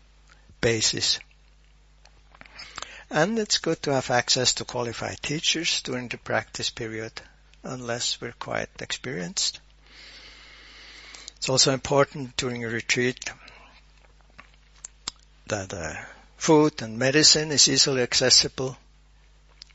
basis. 0.60 1.18
And 3.10 3.38
it's 3.38 3.58
good 3.58 3.82
to 3.82 3.92
have 3.92 4.10
access 4.10 4.54
to 4.54 4.64
qualified 4.64 5.20
teachers 5.22 5.82
during 5.82 6.08
the 6.08 6.18
practice 6.18 6.70
period, 6.70 7.12
unless 7.62 8.20
we're 8.20 8.32
quite 8.32 8.70
experienced. 8.80 9.60
It's 11.36 11.48
also 11.48 11.72
important 11.72 12.36
during 12.36 12.64
a 12.64 12.68
retreat 12.68 13.30
that 15.48 15.74
uh, 15.74 15.94
food 16.42 16.82
and 16.82 16.98
medicine 16.98 17.52
is 17.52 17.68
easily 17.68 18.02
accessible, 18.02 18.76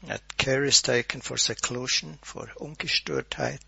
that 0.04 0.38
care 0.38 0.66
is 0.66 0.82
taken 0.82 1.22
for 1.22 1.38
seclusion, 1.38 2.20
for 2.22 2.46
ungestörtheit, 2.60 3.62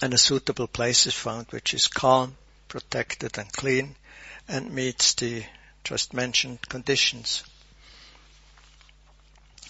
and 0.00 0.14
a 0.14 0.16
suitable 0.16 0.66
place 0.66 1.06
is 1.06 1.12
found 1.12 1.46
which 1.50 1.74
is 1.74 1.86
calm, 1.86 2.34
protected 2.68 3.36
and 3.36 3.52
clean, 3.52 3.94
and 4.48 4.72
meets 4.72 5.12
the 5.12 5.44
just 5.84 6.14
mentioned 6.14 6.58
conditions. 6.70 7.44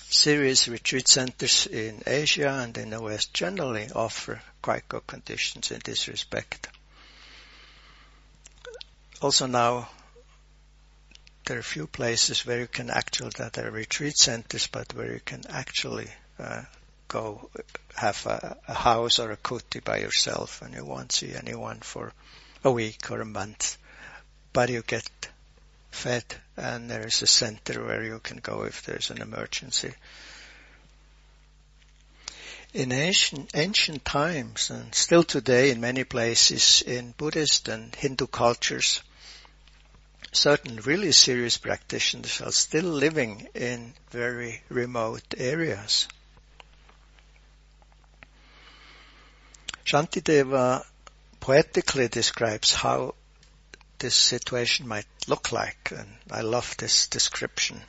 Serious 0.09 0.69
retreat 0.69 1.09
centers 1.09 1.67
in 1.67 2.05
Asia 2.07 2.49
and 2.63 2.79
in 2.79 2.91
the 2.91 3.03
West 3.03 3.35
generally 3.35 3.89
offer 3.93 4.41
quite 4.63 4.89
good 4.89 5.05
conditions 5.09 5.73
in 5.73 5.81
this 5.85 6.07
respect. 6.07 6.69
Also 9.21 9.49
now 9.49 9.89
there 11.49 11.57
are 11.57 11.61
a 11.61 11.65
few 11.65 11.87
places 11.87 12.45
where 12.45 12.61
you 12.61 12.67
can 12.67 12.91
actually, 12.91 13.31
that 13.39 13.57
are 13.57 13.71
retreat 13.71 14.19
centers, 14.19 14.67
but 14.67 14.93
where 14.95 15.15
you 15.15 15.21
can 15.25 15.43
actually 15.49 16.09
uh, 16.39 16.63
go 17.09 17.49
have 17.97 18.25
a, 18.27 18.57
a, 18.69 18.75
house 18.75 19.19
or 19.19 19.33
a 19.33 19.37
kuti 19.37 19.83
by 19.83 19.97
yourself 19.97 20.61
and 20.61 20.75
you 20.75 20.85
won't 20.85 21.11
see 21.11 21.33
anyone 21.33 21.81
for 21.81 22.13
a 22.65 22.71
week 22.71 23.11
or 23.11 23.23
a 23.23 23.25
month. 23.25 23.79
But 24.53 24.69
you 24.69 24.83
get 24.83 25.09
fed 25.91 26.25
and 26.57 26.91
there 26.91 27.07
is 27.07 27.23
a 27.23 27.27
center 27.27 27.83
where 27.83 28.05
you 28.05 28.21
can 28.21 28.39
go 28.39 28.65
if 28.65 28.85
there's 28.85 29.11
an 29.11 29.23
emergency. 29.23 29.95
In 32.75 32.93
ancient, 32.93 33.53
ancient 33.55 34.05
times 34.05 34.69
and 34.69 34.95
still 34.95 35.25
today 35.25 35.71
in 35.71 35.81
many 35.81 36.05
places 36.05 36.83
in 36.83 37.15
Buddhist 37.17 37.69
and 37.69 37.95
Hindu 37.95 38.27
cultures, 38.27 39.01
certain 40.33 40.77
really 40.77 41.13
serious 41.13 41.57
practitioners 41.57 42.41
are 42.41 42.53
still 42.53 42.85
living 42.85 43.49
in 43.55 43.95
very 44.11 44.63
remote 44.69 45.35
areas. 45.37 46.07
Shantideva 49.85 50.85
poetically 51.41 52.09
describes 52.09 52.75
how 52.75 53.15
this 53.99 54.15
situation 54.15 54.87
might 54.87 55.07
look 55.27 55.51
like, 55.51 55.93
and 55.97 56.09
I 56.31 56.43
love 56.43 56.77
this 56.77 57.09
description. 57.09 57.81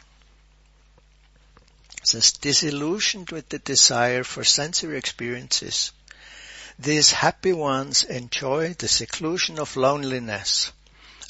Says, 2.04 2.32
disillusioned 2.32 3.32
with 3.32 3.50
the 3.50 3.60
desire 3.60 4.24
for 4.24 4.44
sensory 4.44 4.98
experiences, 4.98 5.92
these 6.80 7.12
happy 7.12 7.52
ones 7.52 8.06
enjoy 8.06 8.74
the 8.76 8.88
seclusion 8.88 9.60
of 9.60 9.76
loneliness 9.76 10.72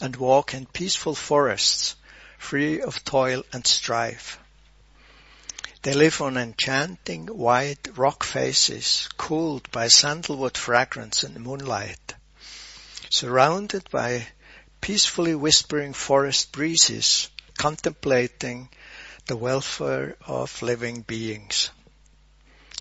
and 0.01 0.15
walk 0.15 0.53
in 0.53 0.65
peaceful 0.65 1.15
forests, 1.15 1.95
free 2.37 2.81
of 2.81 3.03
toil 3.03 3.43
and 3.51 3.65
strife. 3.65 4.39
They 5.81 5.93
live 5.93 6.21
on 6.21 6.37
enchanting 6.37 7.27
white 7.27 7.87
rock 7.97 8.23
faces, 8.23 9.07
cooled 9.17 9.71
by 9.71 9.87
sandalwood 9.87 10.57
fragrance 10.57 11.23
and 11.23 11.39
moonlight, 11.39 12.15
surrounded 13.09 13.89
by 13.89 14.27
peacefully 14.81 15.35
whispering 15.35 15.93
forest 15.93 16.51
breezes, 16.51 17.29
contemplating 17.57 18.69
the 19.27 19.37
welfare 19.37 20.17
of 20.25 20.61
living 20.61 21.01
beings. 21.01 21.69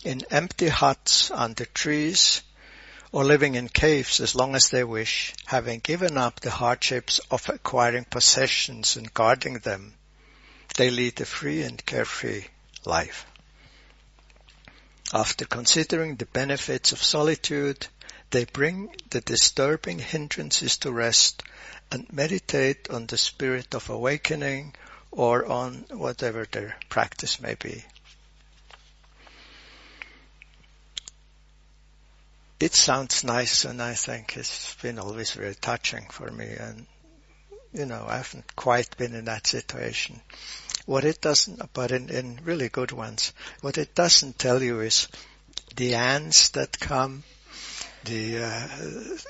In 0.03 0.25
empty 0.31 0.69
huts 0.69 1.31
under 1.31 1.67
trees, 1.67 2.43
or 3.19 3.25
living 3.25 3.57
in 3.57 3.69
caves 3.69 4.21
as 4.21 4.37
long 4.37 4.55
as 4.55 4.69
they 4.69 4.85
wish, 4.85 5.35
having 5.45 5.81
given 5.81 6.17
up 6.17 6.39
the 6.39 6.53
hardships 6.53 7.21
of 7.33 7.49
acquiring 7.49 8.05
possessions 8.05 8.95
and 8.95 9.13
guarding 9.13 9.59
them, 9.59 9.93
they 10.77 10.89
lead 10.89 11.21
a 11.21 11.25
free 11.25 11.63
and 11.63 11.85
carefree 11.85 12.45
life. 12.85 13.27
After 15.13 15.45
considering 15.47 16.15
the 16.15 16.27
benefits 16.27 16.93
of 16.93 17.03
solitude, 17.03 17.89
they 18.31 18.45
bring 18.45 18.95
the 19.11 19.21
disturbing 19.21 19.99
hindrances 19.99 20.77
to 20.77 20.93
rest 20.93 21.43
and 21.91 22.07
meditate 22.13 22.89
on 22.89 23.07
the 23.07 23.19
spirit 23.19 23.75
of 23.75 23.91
awakening 23.91 24.77
or 25.11 25.45
on 25.45 25.85
whatever 25.91 26.47
their 26.53 26.77
practice 26.89 27.41
may 27.41 27.57
be. 27.57 27.85
It 32.61 32.75
sounds 32.75 33.25
nice 33.25 33.65
and 33.65 33.81
I 33.81 33.95
think 33.95 34.37
it's 34.37 34.75
been 34.83 34.99
always 34.99 35.33
very 35.33 35.55
touching 35.55 36.07
for 36.11 36.31
me 36.31 36.49
and 36.59 36.87
you 37.73 37.87
know, 37.87 38.05
I 38.09 38.17
haven't 38.17 38.57
quite 38.57 38.97
been 38.97 39.15
in 39.15 39.27
that 39.27 39.47
situation. 39.47 40.21
What 40.87 41.05
it 41.05 41.21
doesn't, 41.21 41.61
but 41.75 41.93
in, 41.93 42.09
in 42.09 42.41
really 42.45 42.69
good 42.71 42.93
ones, 42.93 43.33
what 43.61 43.77
it 43.77 43.95
doesn't 43.95 44.39
tell 44.39 44.63
you 44.63 44.81
is 44.81 45.09
the 45.77 45.95
ants 45.95 46.49
that 46.51 46.81
come, 46.81 47.25
the, 48.05 48.39
uh, 48.39 48.69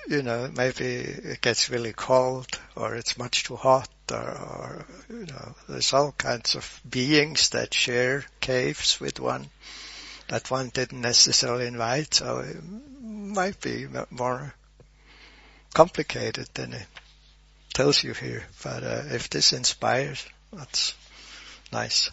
you 0.09 0.23
know, 0.23 0.49
maybe 0.57 0.87
it 0.87 1.41
gets 1.41 1.69
really 1.69 1.93
cold 1.93 2.47
or 2.77 2.95
it's 2.95 3.19
much 3.19 3.45
too 3.45 3.57
hot 3.57 3.91
or, 4.13 4.19
or, 4.19 4.87
you 5.11 5.27
know, 5.27 5.55
there's 5.69 5.93
all 5.93 6.13
kinds 6.13 6.55
of 6.55 6.81
beings 6.89 7.51
that 7.51 7.75
share 7.75 8.25
caves 8.41 9.01
with 9.01 9.19
one 9.19 9.51
that 10.29 10.51
one 10.51 10.69
didn't 10.69 11.01
necessarily 11.01 11.67
invite, 11.67 12.15
so 12.15 12.45
might 13.29 13.61
be 13.61 13.87
more 14.11 14.55
complicated 15.75 16.49
than 16.55 16.73
it 16.73 16.87
tells 17.73 18.03
you 18.03 18.13
here. 18.15 18.45
But 18.63 18.83
uh, 18.83 19.03
if 19.11 19.31
this 19.31 19.53
inspires, 19.53 20.27
that's 20.53 20.95
nice. 21.73 22.11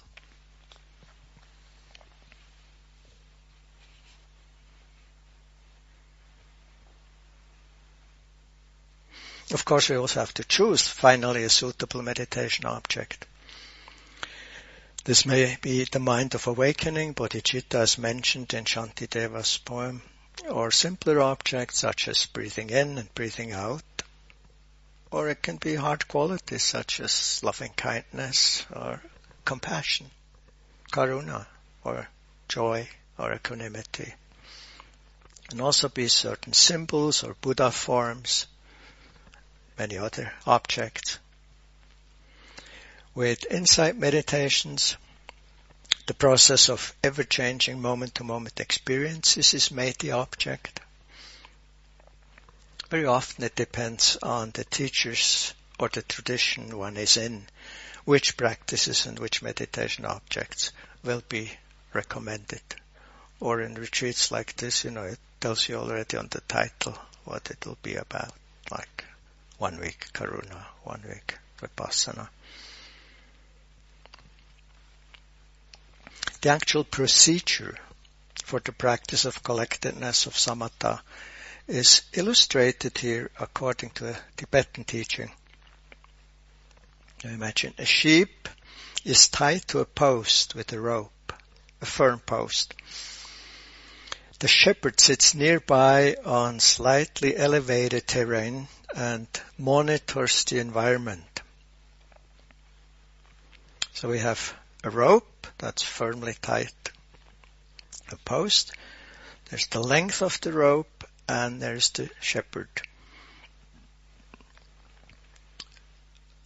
Of 9.52 9.64
course, 9.64 9.90
we 9.90 9.96
also 9.96 10.20
have 10.20 10.34
to 10.36 10.44
choose 10.44 10.88
finally 10.88 11.44
a 11.44 11.50
suitable 11.50 12.02
meditation 12.02 12.66
object. 12.66 13.26
This 15.06 15.26
may 15.26 15.56
be 15.62 15.86
the 15.86 16.00
mind 16.00 16.34
of 16.34 16.48
awakening, 16.48 17.14
bodhicitta 17.14 17.76
as 17.76 18.00
mentioned 18.00 18.54
in 18.56 18.66
Shantideva's 18.66 19.60
poem, 19.60 20.02
or 20.50 20.72
simpler 20.72 21.22
objects 21.22 21.80
such 21.80 22.08
as 22.08 22.26
breathing 22.26 22.70
in 22.70 22.98
and 22.98 23.14
breathing 23.16 23.52
out, 23.52 23.84
or 25.12 25.30
it 25.30 25.42
can 25.42 25.58
be 25.58 25.76
hard 25.76 26.08
qualities 26.08 26.64
such 26.64 27.00
as 27.00 27.42
loving 27.44 27.72
kindness 27.76 28.66
or 28.76 29.02
compassion, 29.46 30.10
karuna, 30.92 31.46
or 31.84 32.08
joy 32.48 32.88
or 33.18 33.34
equanimity. 33.34 34.14
And 35.52 35.62
also 35.62 35.90
be 35.90 36.08
certain 36.08 36.54
symbols 36.54 37.24
or 37.24 37.36
Buddha 37.36 37.72
forms, 37.72 38.48
many 39.78 39.98
other 39.98 40.34
objects. 40.46 41.20
With 43.14 43.46
insight 43.50 43.96
meditations, 43.96 44.98
the 46.08 46.14
process 46.14 46.70
of 46.70 46.94
ever-changing 47.04 47.82
moment-to-moment 47.82 48.60
experiences 48.60 49.54
is 49.54 49.72
made 49.72 49.96
the 49.96 50.12
object. 50.12 50.80
Very 52.90 53.06
often 53.06 53.44
it 53.44 53.56
depends 53.56 54.18
on 54.22 54.52
the 54.52 54.64
teachers 54.64 55.54
or 55.80 55.90
the 55.90 56.04
tradition 56.04 56.78
one 56.78 56.98
is 56.98 57.18
in, 57.18 57.46
which 58.06 58.38
practices 58.38 59.06
and 59.06 59.18
which 59.18 59.42
meditation 59.42 60.06
objects 60.06 60.72
will 61.04 61.24
be 61.28 61.52
recommended. 61.94 62.62
Or 63.40 63.62
in 63.62 63.74
retreats 63.74 64.32
like 64.32 64.56
this, 64.56 64.84
you 64.84 64.92
know, 64.92 65.04
it 65.04 65.20
tells 65.42 65.68
you 65.68 65.76
already 65.76 66.18
on 66.18 66.28
the 66.30 66.42
title 66.42 66.98
what 67.26 67.50
it 67.50 67.66
will 67.66 67.78
be 67.82 67.96
about, 67.96 68.34
like 68.72 69.04
one 69.58 69.80
week 69.80 70.08
karuna, 70.14 70.64
one 70.84 71.04
week 71.08 71.38
vipassana. 71.60 72.30
The 76.46 76.52
actual 76.52 76.84
procedure 76.84 77.76
for 78.44 78.60
the 78.60 78.72
practice 78.72 79.26
of 79.26 79.42
collectedness 79.42 80.28
of 80.28 80.36
samatha 80.36 81.02
is 81.68 82.04
illustrated 82.14 83.00
here 83.00 83.32
according 83.40 83.90
to 83.96 84.12
a 84.12 84.18
Tibetan 84.38 84.84
teaching. 84.84 85.32
Now 87.24 87.32
imagine 87.32 87.74
a 87.80 87.86
sheep 87.86 88.48
is 89.04 89.28
tied 89.28 89.68
to 89.70 89.80
a 89.80 89.86
post 89.86 90.54
with 90.54 90.72
a 90.72 90.80
rope, 90.80 91.34
a 91.82 91.88
firm 91.88 92.20
post. 92.20 92.76
The 94.38 94.48
shepherd 94.48 95.00
sits 95.00 95.34
nearby 95.34 96.16
on 96.24 96.60
slightly 96.60 97.36
elevated 97.36 98.06
terrain 98.06 98.68
and 98.96 99.26
monitors 99.58 100.44
the 100.44 100.60
environment. 100.60 101.42
So 103.94 104.10
we 104.10 104.20
have 104.20 104.54
a 104.84 104.92
rope 104.92 105.35
that's 105.58 105.82
firmly 105.82 106.36
tied. 106.42 106.72
A 108.12 108.16
post, 108.18 108.72
there's 109.50 109.68
the 109.68 109.80
length 109.80 110.22
of 110.22 110.40
the 110.42 110.54
rope 110.54 111.04
and 111.28 111.62
there's 111.62 111.90
the 111.90 112.10
shepherd. 112.20 112.70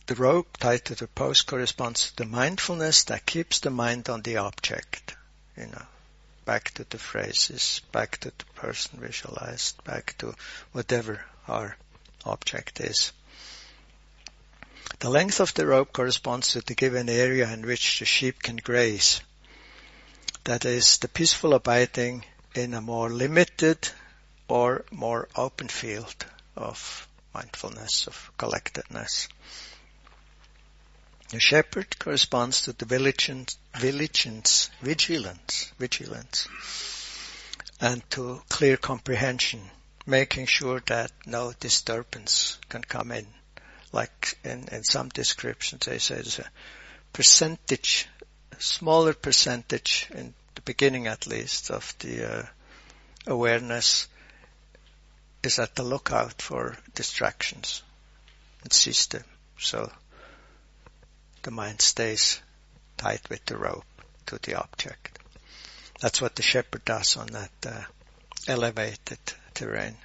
The 0.07 0.15
rope 0.15 0.57
tied 0.57 0.85
to 0.85 0.95
the 0.95 1.07
post 1.07 1.45
corresponds 1.45 2.09
to 2.09 2.15
the 2.15 2.25
mindfulness 2.25 3.03
that 3.05 3.25
keeps 3.25 3.59
the 3.59 3.69
mind 3.69 4.09
on 4.09 4.23
the 4.23 4.37
object, 4.37 5.15
you 5.55 5.67
know, 5.67 5.85
back 6.45 6.71
to 6.71 6.83
the 6.83 6.97
phrases, 6.97 7.81
back 7.91 8.17
to 8.21 8.31
the 8.35 8.45
person 8.55 8.99
visualized, 8.99 9.83
back 9.83 10.15
to 10.17 10.33
whatever 10.71 11.23
our 11.47 11.77
object 12.25 12.79
is. 12.79 13.11
The 14.99 15.09
length 15.09 15.39
of 15.39 15.53
the 15.53 15.65
rope 15.65 15.93
corresponds 15.93 16.49
to 16.49 16.61
the 16.61 16.75
given 16.75 17.07
area 17.07 17.49
in 17.49 17.65
which 17.65 17.99
the 17.99 18.05
sheep 18.05 18.43
can 18.43 18.57
graze. 18.57 19.21
That 20.43 20.65
is, 20.65 20.97
the 20.97 21.07
peaceful 21.07 21.53
abiding 21.53 22.25
in 22.53 22.73
a 22.73 22.81
more 22.81 23.09
limited 23.09 23.87
or 24.49 24.83
more 24.91 25.29
open 25.37 25.69
field 25.69 26.25
of 26.57 27.07
mindfulness, 27.33 28.07
of 28.07 28.31
collectedness. 28.37 29.29
The 31.29 31.39
shepherd 31.39 31.97
corresponds 31.97 32.63
to 32.63 32.73
the 32.73 32.83
vigilance, 32.83 33.57
vigilance, 33.75 34.69
vigilance, 34.81 35.71
vigilance, 35.79 36.47
and 37.79 38.03
to 38.11 38.43
clear 38.49 38.75
comprehension, 38.75 39.71
making 40.05 40.47
sure 40.47 40.81
that 40.87 41.13
no 41.25 41.53
disturbance 41.53 42.57
can 42.67 42.81
come 42.81 43.13
in 43.13 43.27
like 43.91 44.37
in, 44.43 44.67
in 44.71 44.83
some 44.83 45.09
descriptions 45.09 45.85
they 45.85 45.97
say 45.97 46.15
there's 46.15 46.39
a 46.39 46.49
percentage, 47.13 48.07
a 48.51 48.61
smaller 48.61 49.13
percentage 49.13 50.07
in 50.13 50.33
the 50.55 50.61
beginning 50.61 51.07
at 51.07 51.27
least 51.27 51.71
of 51.71 51.95
the 51.99 52.39
uh, 52.39 52.45
awareness 53.27 54.07
is 55.43 55.59
at 55.59 55.75
the 55.75 55.83
lookout 55.83 56.41
for 56.41 56.77
distractions 56.95 57.81
and 58.63 58.73
system. 58.73 59.23
So 59.57 59.91
the 61.43 61.51
mind 61.51 61.81
stays 61.81 62.41
tight 62.97 63.21
with 63.29 63.45
the 63.45 63.57
rope 63.57 63.85
to 64.27 64.37
the 64.41 64.55
object. 64.55 65.19
That's 66.01 66.21
what 66.21 66.35
the 66.35 66.41
shepherd 66.41 66.85
does 66.85 67.17
on 67.17 67.27
that 67.27 67.51
uh, 67.65 67.83
elevated 68.47 69.19
terrain. 69.53 69.95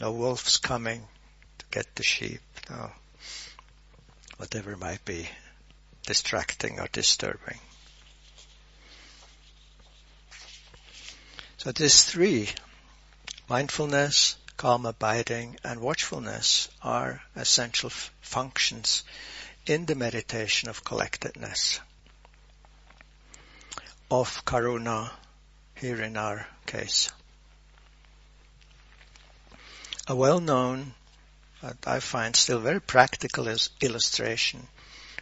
No 0.00 0.12
wolves 0.12 0.58
coming, 0.58 1.06
get 1.72 1.92
the 1.96 2.04
sheep, 2.04 2.42
or 2.70 2.92
whatever 4.36 4.76
might 4.76 5.04
be 5.04 5.28
distracting 6.06 6.78
or 6.78 6.86
disturbing. 6.92 7.58
So 11.56 11.72
these 11.72 12.04
three, 12.04 12.50
mindfulness, 13.48 14.36
calm 14.56 14.84
abiding, 14.84 15.56
and 15.64 15.80
watchfulness 15.80 16.68
are 16.82 17.22
essential 17.34 17.88
f- 17.88 18.12
functions 18.20 19.02
in 19.66 19.86
the 19.86 19.94
meditation 19.94 20.68
of 20.68 20.84
collectedness, 20.84 21.80
of 24.10 24.44
karuna 24.44 25.10
here 25.76 26.02
in 26.02 26.16
our 26.16 26.46
case. 26.66 27.10
A 30.08 30.16
well-known 30.16 30.94
I 31.86 32.00
find 32.00 32.34
still 32.34 32.58
very 32.58 32.80
practical 32.80 33.46
illustration 33.80 34.66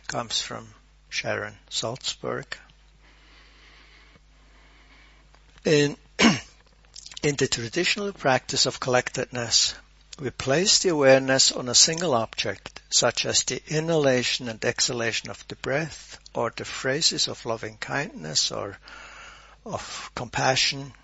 comes 0.06 0.40
from 0.40 0.74
Sharon 1.10 1.58
Salzberg. 1.68 2.56
In, 5.64 5.98
in 7.22 7.36
the 7.36 7.46
traditional 7.46 8.12
practice 8.14 8.64
of 8.64 8.80
collectedness, 8.80 9.74
we 10.18 10.30
place 10.30 10.78
the 10.78 10.88
awareness 10.88 11.52
on 11.52 11.68
a 11.68 11.74
single 11.74 12.14
object, 12.14 12.80
such 12.88 13.26
as 13.26 13.44
the 13.44 13.62
inhalation 13.66 14.48
and 14.48 14.64
exhalation 14.64 15.28
of 15.28 15.46
the 15.48 15.56
breath, 15.56 16.18
or 16.34 16.50
the 16.56 16.64
phrases 16.64 17.28
of 17.28 17.44
loving 17.44 17.76
kindness 17.76 18.50
or 18.50 18.78
of 19.66 20.10
compassion, 20.14 20.94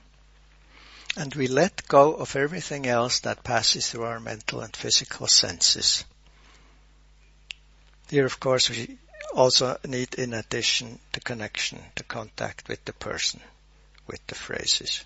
and 1.17 1.35
we 1.35 1.47
let 1.47 1.89
go 1.89 2.15
of 2.15 2.37
everything 2.37 2.87
else 2.87 3.21
that 3.21 3.43
passes 3.43 3.91
through 3.91 4.05
our 4.05 4.21
mental 4.21 4.61
and 4.61 4.77
physical 4.77 5.27
senses. 5.27 6.05
Here, 8.11 8.27
of 8.27 8.39
course, 8.39 8.69
we 8.69 8.99
also 9.35 9.79
need, 9.87 10.15
in 10.15 10.35
addition, 10.35 11.01
the 11.13 11.21
connection, 11.21 11.83
the 11.95 12.05
contact 12.05 12.69
with 12.69 12.85
the 12.85 12.93
person, 12.93 13.41
with 14.07 14.25
the 14.27 14.35
phrases. 14.35 15.05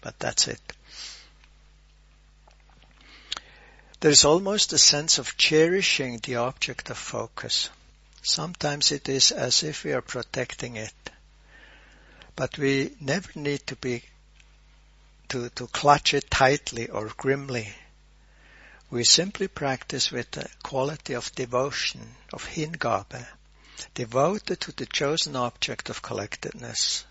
But 0.00 0.18
that's 0.20 0.48
it. 0.48 0.60
There 4.00 4.10
is 4.10 4.24
almost 4.24 4.72
a 4.72 4.78
sense 4.78 5.18
of 5.18 5.36
cherishing 5.36 6.18
the 6.18 6.36
object 6.36 6.90
of 6.90 6.98
focus. 6.98 7.70
Sometimes 8.22 8.92
it 8.92 9.08
is 9.08 9.32
as 9.32 9.62
if 9.62 9.84
we 9.84 9.92
are 9.92 10.02
protecting 10.02 10.76
it. 10.76 10.94
But 12.36 12.56
we 12.58 12.94
never 13.00 13.30
need 13.34 13.66
to 13.68 13.76
be 13.76 14.02
to, 15.28 15.48
to 15.50 15.66
clutch 15.68 16.14
it 16.14 16.30
tightly 16.30 16.88
or 16.88 17.08
grimly. 17.16 17.74
We 18.90 19.04
simply 19.04 19.48
practice 19.48 20.12
with 20.12 20.30
the 20.30 20.48
quality 20.62 21.14
of 21.14 21.34
devotion, 21.34 22.14
of 22.32 22.44
hingabe, 22.44 23.26
devoted 23.94 24.60
to 24.60 24.72
the 24.72 24.86
chosen 24.86 25.36
object 25.36 25.90
of 25.90 26.02
collectedness. 26.02 27.04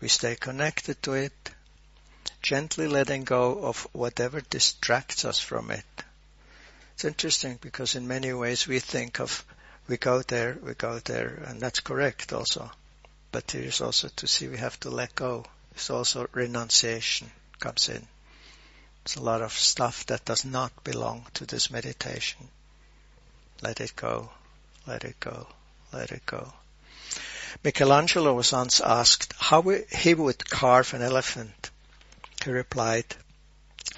We 0.00 0.08
stay 0.08 0.36
connected 0.36 1.02
to 1.02 1.14
it, 1.14 1.50
gently 2.42 2.86
letting 2.86 3.24
go 3.24 3.64
of 3.64 3.86
whatever 3.92 4.40
distracts 4.40 5.24
us 5.24 5.38
from 5.38 5.70
it. 5.70 5.84
It's 6.94 7.04
interesting 7.04 7.58
because 7.60 7.94
in 7.94 8.08
many 8.08 8.32
ways 8.32 8.66
we 8.66 8.78
think 8.78 9.20
of 9.20 9.44
we 9.88 9.96
go 9.96 10.22
there, 10.22 10.58
we 10.62 10.74
go 10.74 10.98
there, 10.98 11.42
and 11.46 11.60
that's 11.60 11.80
correct 11.80 12.32
also. 12.32 12.70
But 13.32 13.50
here 13.50 13.62
is 13.62 13.80
also 13.80 14.08
to 14.16 14.26
see 14.26 14.48
we 14.48 14.56
have 14.56 14.80
to 14.80 14.90
let 14.90 15.14
go. 15.14 15.44
It's 15.76 15.90
also 15.90 16.26
renunciation 16.32 17.30
comes 17.60 17.90
in. 17.90 18.08
It's 19.04 19.16
a 19.16 19.22
lot 19.22 19.42
of 19.42 19.52
stuff 19.52 20.06
that 20.06 20.24
does 20.24 20.42
not 20.42 20.72
belong 20.84 21.26
to 21.34 21.44
this 21.44 21.70
meditation. 21.70 22.48
Let 23.60 23.82
it 23.82 23.94
go, 23.94 24.30
let 24.86 25.04
it 25.04 25.20
go, 25.20 25.46
let 25.92 26.12
it 26.12 26.24
go. 26.24 26.50
Michelangelo 27.62 28.32
was 28.32 28.52
once 28.52 28.80
asked 28.80 29.34
how 29.38 29.60
he 29.62 30.14
would 30.14 30.48
carve 30.48 30.94
an 30.94 31.02
elephant. 31.02 31.70
He 32.42 32.50
replied, 32.50 33.04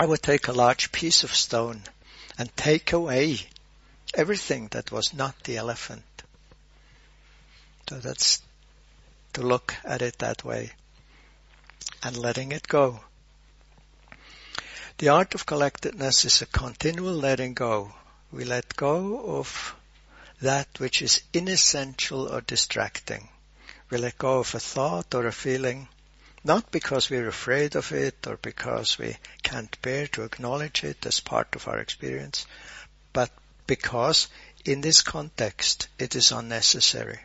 I 0.01 0.07
would 0.07 0.23
take 0.23 0.49
a 0.49 0.53
large 0.53 0.91
piece 0.91 1.23
of 1.23 1.33
stone 1.33 1.85
and 2.37 2.55
take 2.57 2.93
away 2.93 3.39
everything 4.15 4.67
that 4.73 4.91
was 4.91 5.15
not 5.15 5.45
the 5.45 5.59
elephant. 5.59 6.25
So 7.89 8.01
that's 8.01 8.43
to 9.35 9.43
look 9.43 9.77
at 9.85 10.03
it 10.03 10.19
that 10.19 10.45
way 10.45 10.73
and 12.03 12.17
letting 12.17 12.53
it 12.53 12.69
go. 12.69 13.01
The 14.99 15.11
art 15.11 15.35
of 15.35 15.47
collectedness 15.47 16.25
is 16.25 16.43
a 16.43 16.47
continual 16.47 17.15
letting 17.15 17.55
go. 17.55 17.95
We 18.33 18.45
let 18.45 18.77
go 18.77 19.39
of 19.39 19.75
that 20.41 20.69
which 20.79 21.03
is 21.03 21.23
inessential 21.33 22.29
or 22.29 22.41
distracting. 22.41 23.29
We 23.91 23.99
let 23.99 24.19
go 24.19 24.41
of 24.41 24.55
a 24.55 24.61
thought 24.61 25.15
or 25.15 25.27
a 25.27 25.33
feeling, 25.33 25.89
not 26.45 26.71
because 26.71 27.11
we're 27.11 27.29
afraid 27.29 27.77
of 27.77 27.93
it 27.93 28.27
or 28.27 28.37
because 28.37 28.99
we 28.99 29.17
can't 29.43 29.81
bear 29.83 30.07
to 30.09 30.25
acknowledge 30.25 30.85
it 30.85 31.07
as 31.07 31.21
part 31.21 31.55
of 31.57 31.69
our 31.69 31.79
experience, 31.79 32.47
but 33.13 33.31
because 33.67 34.29
in 34.65 34.81
this 34.81 35.03
context 35.03 35.89
it 35.99 36.15
is 36.17 36.33
unnecessary. 36.33 37.21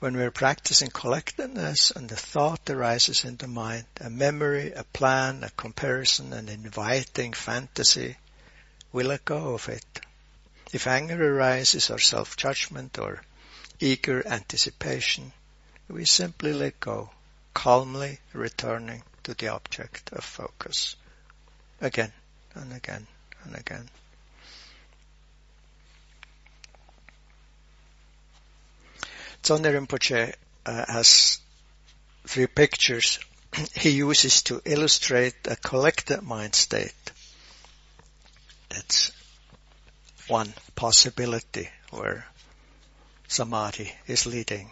When 0.00 0.16
we're 0.16 0.30
practicing 0.30 0.90
collectedness 0.90 1.90
and 1.90 2.08
the 2.08 2.14
thought 2.14 2.70
arises 2.70 3.24
in 3.24 3.36
the 3.36 3.48
mind, 3.48 3.86
a 4.00 4.08
memory, 4.08 4.72
a 4.72 4.84
plan, 4.84 5.42
a 5.42 5.50
comparison, 5.50 6.32
an 6.32 6.48
inviting 6.48 7.32
fantasy, 7.32 8.16
we 8.92 9.02
let 9.02 9.24
go 9.24 9.54
of 9.54 9.68
it. 9.68 10.00
If 10.72 10.86
anger 10.86 11.36
arises 11.36 11.90
or 11.90 11.98
self-judgment 11.98 12.96
or 12.98 13.22
eager 13.80 14.24
anticipation, 14.24 15.32
we 15.88 16.04
simply 16.04 16.52
let 16.52 16.78
go, 16.78 17.10
calmly 17.52 18.20
returning 18.32 19.02
to 19.24 19.34
the 19.34 19.48
object 19.48 20.12
of 20.12 20.22
focus. 20.22 20.94
Again 21.80 22.12
and 22.54 22.72
again 22.72 23.08
and 23.42 23.56
again. 23.56 23.88
Tsonde 29.42 29.72
Rinpoche 29.72 30.34
uh, 30.66 30.84
has 30.92 31.38
three 32.26 32.46
pictures 32.46 33.18
he 33.74 33.90
uses 33.90 34.42
to 34.44 34.60
illustrate 34.64 35.34
a 35.46 35.56
collected 35.56 36.22
mind 36.22 36.54
state. 36.54 36.94
That's 38.68 39.12
one 40.26 40.52
possibility 40.74 41.68
where 41.90 42.26
samadhi 43.28 43.92
is 44.06 44.26
leading. 44.26 44.70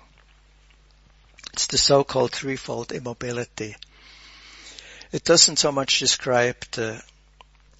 It's 1.55 1.67
the 1.69 1.79
so-called 1.79 2.33
threefold 2.33 2.93
immobility. 2.93 3.77
It 5.13 5.25
doesn't 5.25 5.59
so 5.59 5.73
much 5.73 5.99
describe 5.99 6.57
the 6.73 7.03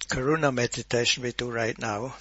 karuna 0.09 0.51
meditation 0.53 1.23
we 1.23 1.31
do 1.33 1.51
right 1.51 1.77
now, 1.77 2.15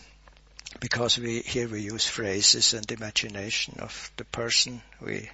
because 0.80 1.18
we 1.18 1.40
here 1.40 1.68
we 1.68 1.80
use 1.80 2.06
phrases 2.06 2.74
and 2.74 2.90
imagination 2.90 3.78
of 3.80 4.10
the 4.16 4.24
person 4.24 4.82
we 5.00 5.28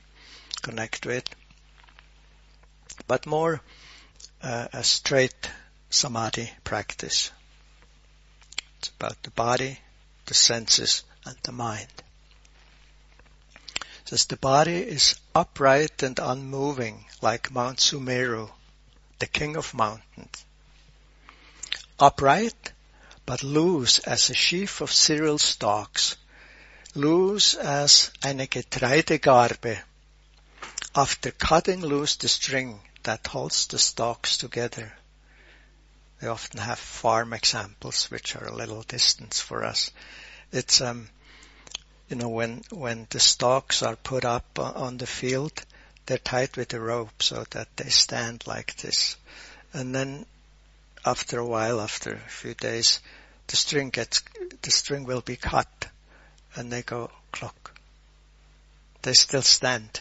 connect 0.62 1.06
with, 1.06 1.24
but 3.06 3.26
more 3.26 3.60
uh, 4.42 4.68
a 4.72 4.84
straight 4.84 5.50
samadhi 5.90 6.50
practice. 6.64 7.30
It's 8.78 8.88
about 8.90 9.22
the 9.22 9.30
body, 9.30 9.78
the 10.26 10.34
senses, 10.34 11.04
and 11.24 11.36
the 11.42 11.52
mind. 11.52 12.02
It 13.76 14.08
says 14.08 14.26
the 14.26 14.36
body 14.36 14.78
is 14.78 15.14
upright 15.34 16.02
and 16.02 16.18
unmoving 16.18 17.04
like 17.20 17.52
Mount 17.52 17.78
Sumeru, 17.78 18.50
the 19.18 19.26
king 19.26 19.56
of 19.56 19.74
mountains. 19.74 20.44
Upright 21.98 22.71
but 23.24 23.42
loose 23.42 23.98
as 24.00 24.30
a 24.30 24.34
sheaf 24.34 24.80
of 24.80 24.92
cereal 24.92 25.38
stalks, 25.38 26.16
loose 26.94 27.54
as 27.54 28.10
eine 28.24 28.46
Getreidegarbe. 28.46 29.78
After 30.94 31.30
cutting 31.30 31.80
loose 31.80 32.16
the 32.16 32.28
string 32.28 32.80
that 33.04 33.26
holds 33.26 33.66
the 33.66 33.78
stalks 33.78 34.36
together, 34.36 34.92
they 36.20 36.28
often 36.28 36.60
have 36.60 36.78
farm 36.78 37.32
examples 37.32 38.10
which 38.10 38.36
are 38.36 38.46
a 38.46 38.54
little 38.54 38.82
distance 38.82 39.40
for 39.40 39.64
us. 39.64 39.90
It's 40.52 40.80
um, 40.80 41.08
you 42.08 42.16
know 42.16 42.28
when 42.28 42.62
when 42.70 43.06
the 43.10 43.20
stalks 43.20 43.82
are 43.82 43.96
put 43.96 44.24
up 44.24 44.58
on 44.58 44.98
the 44.98 45.06
field, 45.06 45.52
they're 46.06 46.18
tied 46.18 46.56
with 46.56 46.74
a 46.74 46.80
rope 46.80 47.22
so 47.22 47.44
that 47.50 47.76
they 47.76 47.88
stand 47.88 48.46
like 48.46 48.76
this, 48.76 49.16
and 49.72 49.94
then 49.94 50.26
after 51.04 51.38
a 51.38 51.46
while, 51.46 51.80
after 51.80 52.14
a 52.14 52.28
few 52.30 52.54
days, 52.54 53.00
the 53.48 53.56
string 53.56 53.90
gets, 53.90 54.22
the 54.62 54.70
string 54.70 55.04
will 55.04 55.20
be 55.20 55.36
cut 55.36 55.88
and 56.54 56.72
they 56.72 56.82
go 56.82 57.10
clock. 57.32 57.78
They 59.02 59.14
still 59.14 59.42
stand. 59.42 60.00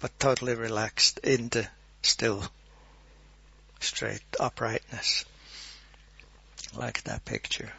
But 0.00 0.18
totally 0.18 0.54
relaxed 0.54 1.18
in 1.20 1.48
the 1.48 1.66
still 2.02 2.44
straight 3.80 4.22
uprightness. 4.38 5.24
Like 6.74 7.02
that 7.04 7.24
picture. 7.24 7.72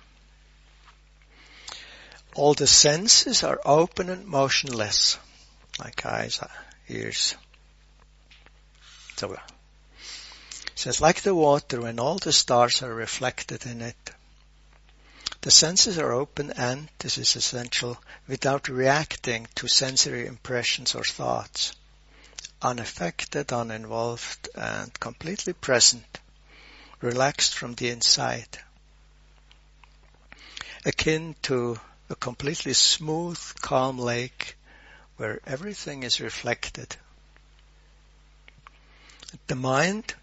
All 2.36 2.54
the 2.54 2.68
senses 2.68 3.44
are 3.44 3.60
open 3.64 4.10
and 4.10 4.26
motionless, 4.26 5.18
like 5.80 6.06
eyes, 6.06 6.40
ears, 6.88 7.36
so 9.20 9.34
it 9.34 9.40
says, 10.76 11.02
like 11.02 11.24
the 11.24 11.36
water 11.36 11.82
when 11.82 12.00
all 12.00 12.20
the 12.20 12.32
stars 12.32 12.82
are 12.82 12.94
reflected 12.94 13.66
in 13.66 13.82
it. 13.82 14.12
The 15.42 15.52
senses 15.52 15.98
are 15.98 16.14
open 16.14 16.52
and, 16.52 16.88
this 17.00 17.18
is 17.18 17.36
essential, 17.36 18.02
without 18.30 18.70
reacting 18.70 19.50
to 19.56 19.68
sensory 19.68 20.26
impressions 20.26 20.96
or 20.96 21.04
thoughts. 21.04 21.74
Unaffected, 22.62 23.52
uninvolved, 23.52 24.48
and 24.56 24.98
completely 24.98 25.52
present. 25.52 26.20
Relaxed 27.02 27.54
from 27.54 27.76
the 27.76 27.90
inside. 27.90 28.58
Akin 30.86 31.36
to 31.42 31.78
a 32.10 32.16
completely 32.16 32.74
smooth, 32.74 33.40
calm 33.60 34.00
lake 34.00 34.56
where 35.18 35.42
everything 35.46 36.04
is 36.04 36.22
reflected 36.22 36.96
the 39.48 39.56
mind, 39.56 40.16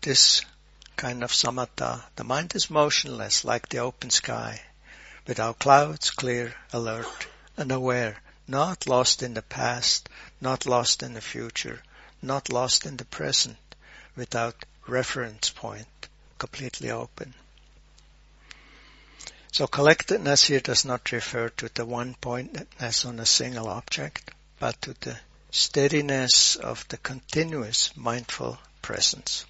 this 0.00 0.42
kind 0.96 1.22
of 1.22 1.30
samatha, 1.30 2.04
the 2.16 2.24
mind 2.24 2.54
is 2.54 2.70
motionless 2.70 3.44
like 3.44 3.68
the 3.68 3.78
open 3.78 4.08
sky, 4.08 4.62
without 5.26 5.58
clouds, 5.58 6.10
clear, 6.10 6.54
alert, 6.72 7.26
and 7.56 7.70
aware, 7.70 8.22
not 8.46 8.86
lost 8.86 9.22
in 9.22 9.34
the 9.34 9.42
past, 9.42 10.08
not 10.40 10.64
lost 10.64 11.02
in 11.02 11.12
the 11.12 11.20
future, 11.20 11.82
not 12.22 12.48
lost 12.48 12.86
in 12.86 12.96
the 12.96 13.04
present, 13.04 13.58
without 14.16 14.64
reference 14.86 15.50
point, 15.50 16.08
completely 16.38 16.90
open. 16.90 17.34
So 19.52 19.66
collectedness 19.66 20.44
here 20.44 20.60
does 20.60 20.84
not 20.84 21.12
refer 21.12 21.48
to 21.50 21.68
the 21.72 21.84
one 21.84 22.14
pointedness 22.14 23.04
on 23.04 23.20
a 23.20 23.26
single 23.26 23.68
object, 23.68 24.30
but 24.58 24.80
to 24.82 24.94
the 24.94 25.18
steadiness 25.54 26.56
of 26.56 26.84
the 26.88 26.96
continuous 26.96 27.96
mindful 27.96 28.58
presence. 28.82 29.46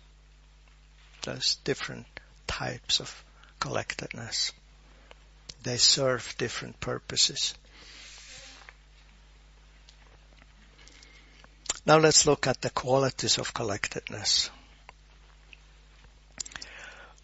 those 1.23 1.57
different 1.65 2.05
types 2.47 3.01
of 3.01 3.25
collectedness. 3.59 4.53
They 5.63 5.79
serve 5.79 6.35
different 6.37 6.79
purposes. 6.79 7.55
Now 11.87 11.97
let's 11.97 12.27
look 12.27 12.47
at 12.47 12.61
the 12.61 12.69
qualities 12.69 13.39
of 13.39 13.55
collectedness. 13.55 14.51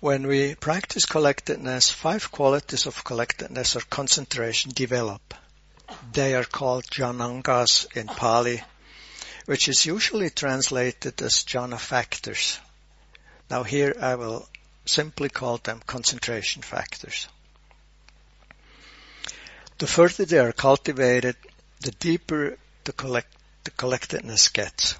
When 0.00 0.26
we 0.26 0.54
practice 0.54 1.04
collectedness, 1.04 1.90
five 1.90 2.32
qualities 2.32 2.86
of 2.86 3.04
collectedness 3.04 3.76
or 3.76 3.82
concentration 3.90 4.72
develop. 4.72 5.34
They 6.12 6.34
are 6.34 6.44
called 6.44 6.84
jhanangas 6.84 7.94
in 7.94 8.06
Pali, 8.06 8.62
which 9.46 9.68
is 9.68 9.87
usually 9.87 10.31
translated 10.31 11.20
as 11.22 11.44
jhana 11.44 11.79
factors. 11.79 12.59
Now 13.50 13.62
here 13.62 13.94
I 14.00 14.14
will 14.14 14.48
simply 14.85 15.29
call 15.29 15.59
them 15.59 15.81
concentration 15.87 16.62
factors. 16.62 17.29
The 19.79 19.87
further 19.87 20.24
they 20.24 20.38
are 20.38 20.53
cultivated, 20.53 21.37
the 21.81 21.92
deeper 21.92 22.59
the, 22.85 22.92
collect, 22.92 23.35
the 23.64 23.70
collectedness 23.70 24.48
gets. 24.48 24.96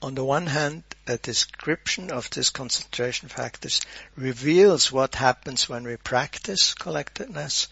On 0.00 0.14
the 0.14 0.24
one 0.24 0.46
hand, 0.46 0.84
a 1.06 1.18
description 1.18 2.10
of 2.10 2.30
these 2.30 2.50
concentration 2.50 3.28
factors 3.28 3.80
reveals 4.16 4.92
what 4.92 5.16
happens 5.16 5.68
when 5.68 5.84
we 5.84 5.96
practice 5.96 6.74
collectedness, 6.74 7.66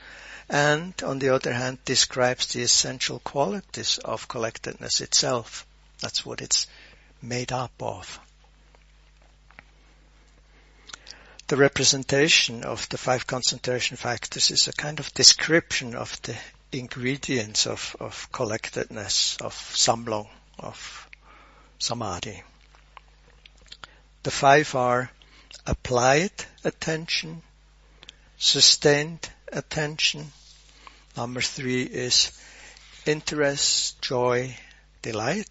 and 0.48 0.94
on 1.02 1.18
the 1.18 1.34
other 1.34 1.52
hand, 1.52 1.78
describes 1.84 2.46
the 2.48 2.62
essential 2.62 3.18
qualities 3.18 3.98
of 3.98 4.28
collectedness 4.28 5.00
itself. 5.00 5.66
That's 6.00 6.24
what 6.24 6.40
it's 6.40 6.66
made 7.20 7.52
up 7.52 7.72
of. 7.80 8.20
The 11.48 11.56
representation 11.56 12.64
of 12.64 12.88
the 12.88 12.98
five 12.98 13.26
concentration 13.26 13.96
factors 13.96 14.50
is 14.50 14.68
a 14.68 14.72
kind 14.72 14.98
of 15.00 15.14
description 15.14 15.94
of 15.94 16.20
the 16.22 16.36
ingredients 16.72 17.66
of, 17.66 17.96
of 18.00 18.30
collectedness, 18.32 19.36
of 19.40 19.54
Sammlung, 19.54 20.28
of 20.58 21.08
samadhi. 21.78 22.42
The 24.22 24.30
five 24.30 24.74
are 24.74 25.10
applied 25.66 26.32
attention, 26.64 27.42
sustained 28.38 29.30
attention. 29.52 30.32
Number 31.16 31.40
three 31.40 31.82
is 31.82 32.32
interest, 33.06 34.00
joy, 34.02 34.56
delight. 35.02 35.48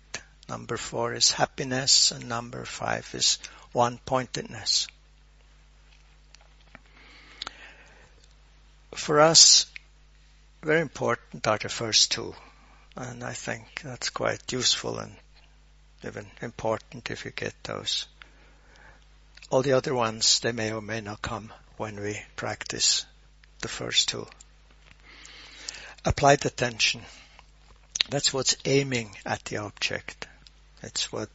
Number 0.48 0.78
four 0.78 1.14
is 1.14 1.32
happiness 1.32 2.12
and 2.12 2.30
number 2.30 2.66
five 2.66 3.10
is 3.14 3.40
one-pointedness. 3.72 4.88
For 8.94 9.20
us, 9.20 9.66
very 10.62 10.82
important 10.82 11.46
are 11.48 11.58
the 11.58 11.70
first 11.70 12.12
two. 12.12 12.36
And 12.96 13.24
I 13.24 13.34
think 13.34 13.82
that's 13.84 14.10
quite 14.10 14.52
useful 14.52 15.00
and 15.00 15.16
even 16.04 16.28
important 16.42 17.12
if 17.12 17.26
you 17.26 17.32
get 17.32 17.56
those. 17.64 18.06
All 19.50 19.62
the 19.62 19.74
other 19.74 19.94
ones, 19.94 20.40
they 20.40 20.52
may 20.52 20.72
or 20.72 20.82
may 20.82 21.02
not 21.02 21.22
come 21.22 21.52
when 21.78 22.00
we 22.00 22.22
practice 22.36 23.06
the 23.62 23.68
first 23.68 24.10
two. 24.10 24.28
Applied 26.04 26.46
attention. 26.46 27.02
That's 28.10 28.34
what's 28.34 28.56
aiming 28.66 29.16
at 29.26 29.44
the 29.46 29.58
object. 29.58 30.28
It's 30.84 31.12
what 31.12 31.30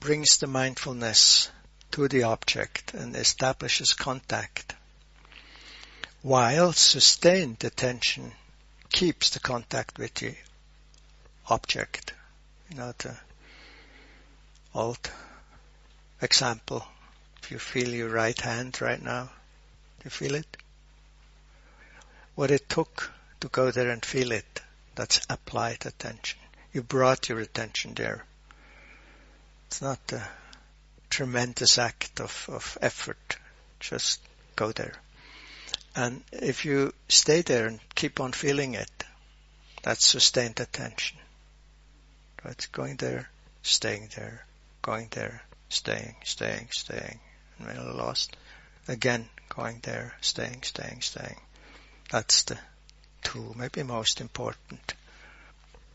brings 0.00 0.38
the 0.38 0.46
mindfulness 0.46 1.50
to 1.92 2.08
the 2.08 2.24
object 2.24 2.94
and 2.94 3.14
establishes 3.16 3.92
contact 3.92 4.74
while 6.26 6.72
sustained 6.72 7.62
attention 7.62 8.32
keeps 8.90 9.30
the 9.30 9.38
contact 9.38 9.96
with 9.96 10.12
the 10.14 10.34
object. 11.48 12.12
You 12.68 12.78
know, 12.78 12.92
the 12.98 13.16
old 14.74 15.08
example, 16.20 16.84
if 17.40 17.52
you 17.52 17.60
feel 17.60 17.90
your 17.90 18.08
right 18.08 18.40
hand 18.40 18.80
right 18.80 19.00
now, 19.00 19.30
you 20.06 20.10
feel 20.10 20.36
it? 20.36 20.56
What 22.36 22.52
it 22.52 22.68
took 22.68 23.12
to 23.40 23.48
go 23.48 23.72
there 23.72 23.90
and 23.90 24.04
feel 24.04 24.30
it, 24.30 24.62
that's 24.94 25.20
applied 25.28 25.84
attention. 25.84 26.38
You 26.72 26.82
brought 26.82 27.28
your 27.28 27.40
attention 27.40 27.94
there. 27.94 28.24
It's 29.66 29.82
not 29.82 29.98
a 30.12 30.22
tremendous 31.10 31.76
act 31.78 32.20
of, 32.20 32.46
of 32.48 32.78
effort. 32.80 33.36
Just 33.80 34.20
go 34.54 34.70
there. 34.70 34.94
And 35.96 36.22
if 36.30 36.64
you 36.64 36.92
stay 37.08 37.42
there 37.42 37.66
and 37.66 37.80
keep 37.96 38.20
on 38.20 38.32
feeling 38.32 38.74
it, 38.74 39.04
that's 39.82 40.06
sustained 40.06 40.60
attention. 40.60 41.18
Right? 42.44 42.68
Going 42.70 42.96
there, 42.96 43.28
staying 43.62 44.10
there, 44.14 44.46
going 44.82 45.08
there, 45.10 45.42
staying, 45.68 46.14
staying, 46.22 46.68
staying. 46.70 47.18
And 47.58 47.66
when 47.66 47.76
you're 47.76 47.94
lost, 47.94 48.36
again, 48.88 49.28
going 49.48 49.80
there, 49.82 50.14
staying, 50.20 50.62
staying, 50.62 51.00
staying. 51.00 51.40
That's 52.10 52.44
the 52.44 52.58
two, 53.22 53.54
maybe 53.56 53.82
most 53.82 54.20
important 54.20 54.94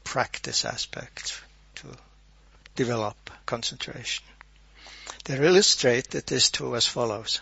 practice 0.04 0.66
aspects 0.66 1.40
to 1.76 1.88
develop 2.76 3.30
concentration. 3.46 4.26
They're 5.26 5.44
illustrated, 5.44 6.26
these 6.28 6.50
two 6.50 6.76
as 6.76 6.88
follows. 6.88 7.42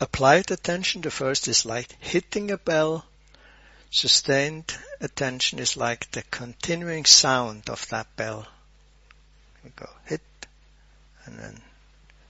Applied 0.00 0.50
attention, 0.50 1.00
the 1.00 1.10
first 1.10 1.48
is 1.48 1.64
like 1.64 1.90
hitting 2.00 2.50
a 2.50 2.58
bell. 2.58 3.04
Sustained 3.90 4.76
attention 5.00 5.58
is 5.58 5.76
like 5.76 6.10
the 6.10 6.22
continuing 6.22 7.04
sound 7.04 7.70
of 7.70 7.88
that 7.88 8.14
bell. 8.16 8.46
We 9.64 9.70
go 9.70 9.88
hit 10.04 10.20
and 11.24 11.38
then 11.38 11.60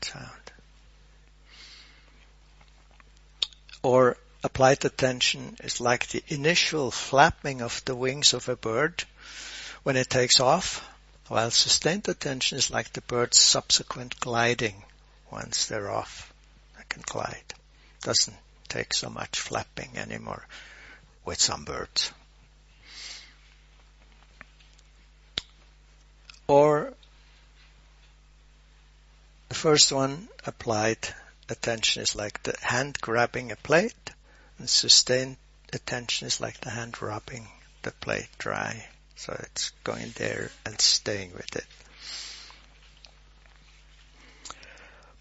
sound. 0.00 0.47
Or 3.82 4.16
applied 4.42 4.84
attention 4.84 5.56
is 5.60 5.80
like 5.80 6.08
the 6.08 6.22
initial 6.28 6.90
flapping 6.90 7.62
of 7.62 7.84
the 7.84 7.94
wings 7.94 8.34
of 8.34 8.48
a 8.48 8.56
bird 8.56 9.04
when 9.82 9.96
it 9.96 10.10
takes 10.10 10.40
off, 10.40 10.86
while 11.28 11.50
sustained 11.50 12.08
attention 12.08 12.58
is 12.58 12.70
like 12.70 12.92
the 12.92 13.00
bird's 13.02 13.38
subsequent 13.38 14.18
gliding 14.20 14.84
once 15.30 15.66
they're 15.66 15.90
off. 15.90 16.32
They 16.76 16.84
can 16.88 17.02
glide 17.06 17.54
doesn't 18.00 18.36
take 18.68 18.94
so 18.94 19.10
much 19.10 19.40
flapping 19.40 19.96
anymore 19.96 20.46
with 21.24 21.40
some 21.40 21.64
birds. 21.64 22.12
Or 26.46 26.94
the 29.48 29.54
first 29.54 29.92
one 29.92 30.28
applied 30.46 30.98
attention 31.48 32.02
is 32.02 32.14
like 32.14 32.42
the 32.42 32.54
hand 32.62 33.00
grabbing 33.00 33.52
a 33.52 33.56
plate 33.56 34.10
and 34.58 34.68
sustained 34.68 35.36
attention 35.72 36.26
is 36.26 36.40
like 36.40 36.60
the 36.60 36.70
hand 36.70 37.00
rubbing 37.02 37.48
the 37.82 37.92
plate 37.92 38.28
dry. 38.38 38.86
So 39.16 39.32
it's 39.50 39.70
going 39.84 40.12
there 40.16 40.50
and 40.64 40.80
staying 40.80 41.32
with 41.32 41.56
it. 41.56 41.66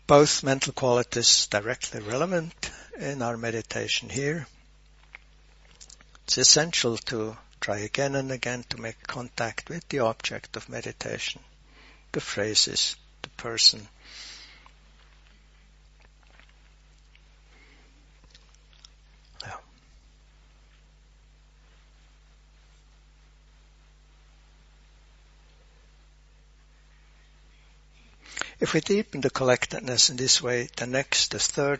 both 0.07 0.41
mental 0.41 0.71
qualities 0.71 1.47
directly 1.47 1.99
relevant 1.99 2.71
in 2.97 3.21
our 3.21 3.35
meditation 3.35 4.07
here. 4.07 4.47
It's 6.23 6.37
essential 6.37 6.97
to 7.09 7.37
try 7.59 7.79
again 7.79 8.15
and 8.15 8.31
again 8.31 8.63
to 8.69 8.79
make 8.79 9.05
contact 9.05 9.69
with 9.69 9.87
the 9.89 9.99
object 9.99 10.55
of 10.55 10.69
meditation, 10.69 11.41
the 12.13 12.21
phrases, 12.21 12.95
the 13.21 13.29
person, 13.29 13.85
If 28.59 28.73
we 28.73 28.81
deepen 28.81 29.21
the 29.21 29.29
collectedness 29.29 30.09
in 30.09 30.17
this 30.17 30.41
way, 30.41 30.69
the 30.77 30.87
next, 30.87 31.31
the 31.31 31.39
third 31.39 31.79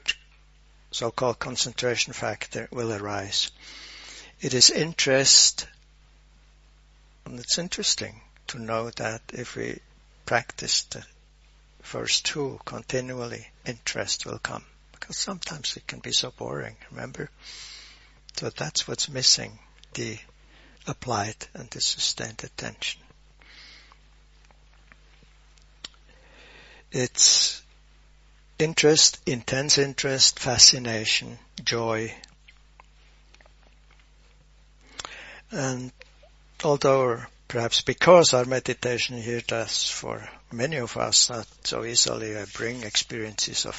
so-called 0.92 1.40
concentration 1.40 2.14
factor 2.14 2.68
will 2.72 2.94
arise. 2.94 3.50
It 4.42 4.54
is 4.54 4.70
interest, 4.70 5.68
and 7.26 7.40
it's 7.40 7.58
interesting 7.58 8.22
to 8.48 8.60
know 8.60 8.92
that 8.92 9.22
if 9.34 9.56
we 9.56 9.80
practice 10.28 10.84
the 10.84 11.04
first 11.82 12.26
two 12.26 12.60
continually, 12.64 13.48
interest 13.66 14.28
will 14.28 14.40
come. 14.40 14.64
Because 14.92 15.18
sometimes 15.18 15.76
it 15.78 15.88
can 15.88 16.00
be 16.00 16.12
so 16.12 16.30
boring, 16.30 16.76
remember? 16.92 17.32
So 18.36 18.52
that's 18.52 18.88
what's 18.88 19.10
missing, 19.10 19.58
the 19.96 20.20
applied 20.86 21.48
and 21.56 21.68
the 21.72 21.82
sustained 21.82 22.44
attention. 22.44 23.02
It's 26.92 27.62
interest, 28.58 29.20
intense 29.26 29.78
interest, 29.78 30.40
fascination, 30.40 31.38
joy. 31.64 32.14
And 35.52 35.92
although 36.64 37.22
perhaps 37.48 37.82
because 37.82 38.34
our 38.34 38.46
meditation 38.46 39.22
here 39.22 39.42
does 39.42 39.90
for 39.90 40.30
many 40.52 40.78
of 40.78 40.96
us 40.98 41.30
not 41.30 41.48
so 41.64 41.84
easily 41.84 42.36
bring 42.54 42.84
experiences 42.84 43.66
of 43.66 43.76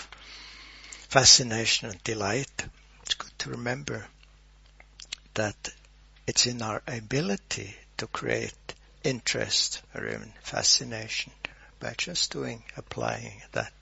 fascination 1.08 1.88
and 1.88 2.04
delight, 2.04 2.64
it's 3.02 3.14
good 3.14 3.38
to 3.38 3.50
remember 3.50 4.06
that 5.34 5.70
it's 6.26 6.46
in 6.46 6.60
our 6.60 6.82
ability 6.86 7.74
to 7.96 8.06
create 8.06 8.74
interest 9.02 9.80
or 9.94 10.06
even 10.06 10.32
fascination 10.42 11.32
by 11.80 11.94
just 11.96 12.32
doing, 12.32 12.62
applying 12.76 13.42
that. 13.52 13.72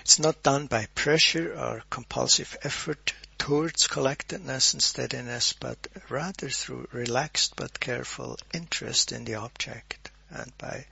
It's 0.00 0.18
not 0.18 0.42
done 0.42 0.66
by 0.66 0.86
pressure 0.94 1.52
or 1.58 1.82
compulsive 1.90 2.56
effort 2.62 3.12
towards 3.38 3.86
collectedness 3.86 4.72
and 4.72 4.82
steadiness, 4.82 5.52
but 5.52 5.86
rather 6.08 6.48
through 6.48 6.88
relaxed 6.92 7.54
but 7.56 7.80
careful 7.80 8.38
interest 8.52 9.12
in 9.12 9.24
the 9.24 9.34
object 9.34 10.10
and 10.30 10.56
by 10.58 10.86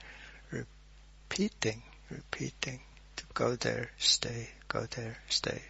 repeating, 0.51 1.83
repeating 2.09 2.81
to 3.15 3.23
go 3.33 3.55
there, 3.55 3.89
stay, 3.97 4.49
go 4.67 4.85
there, 4.85 5.17
stay. 5.29 5.61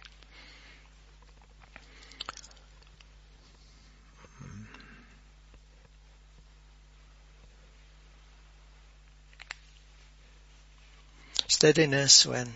Steadiness 11.56 12.26
when 12.26 12.54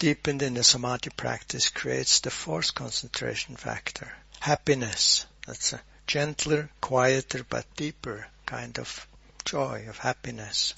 deepened 0.00 0.42
in 0.42 0.54
the 0.54 0.64
samadhi 0.64 1.10
practice 1.10 1.68
creates 1.68 2.18
the 2.18 2.32
fourth 2.32 2.74
concentration 2.74 3.54
factor, 3.54 4.12
happiness. 4.40 5.24
That's 5.46 5.72
a 5.72 5.80
gentler, 6.08 6.68
quieter, 6.80 7.46
but 7.48 7.64
deeper 7.76 8.26
kind 8.44 8.76
of 8.80 9.06
joy, 9.44 9.86
of 9.88 9.98
happiness. 9.98 10.74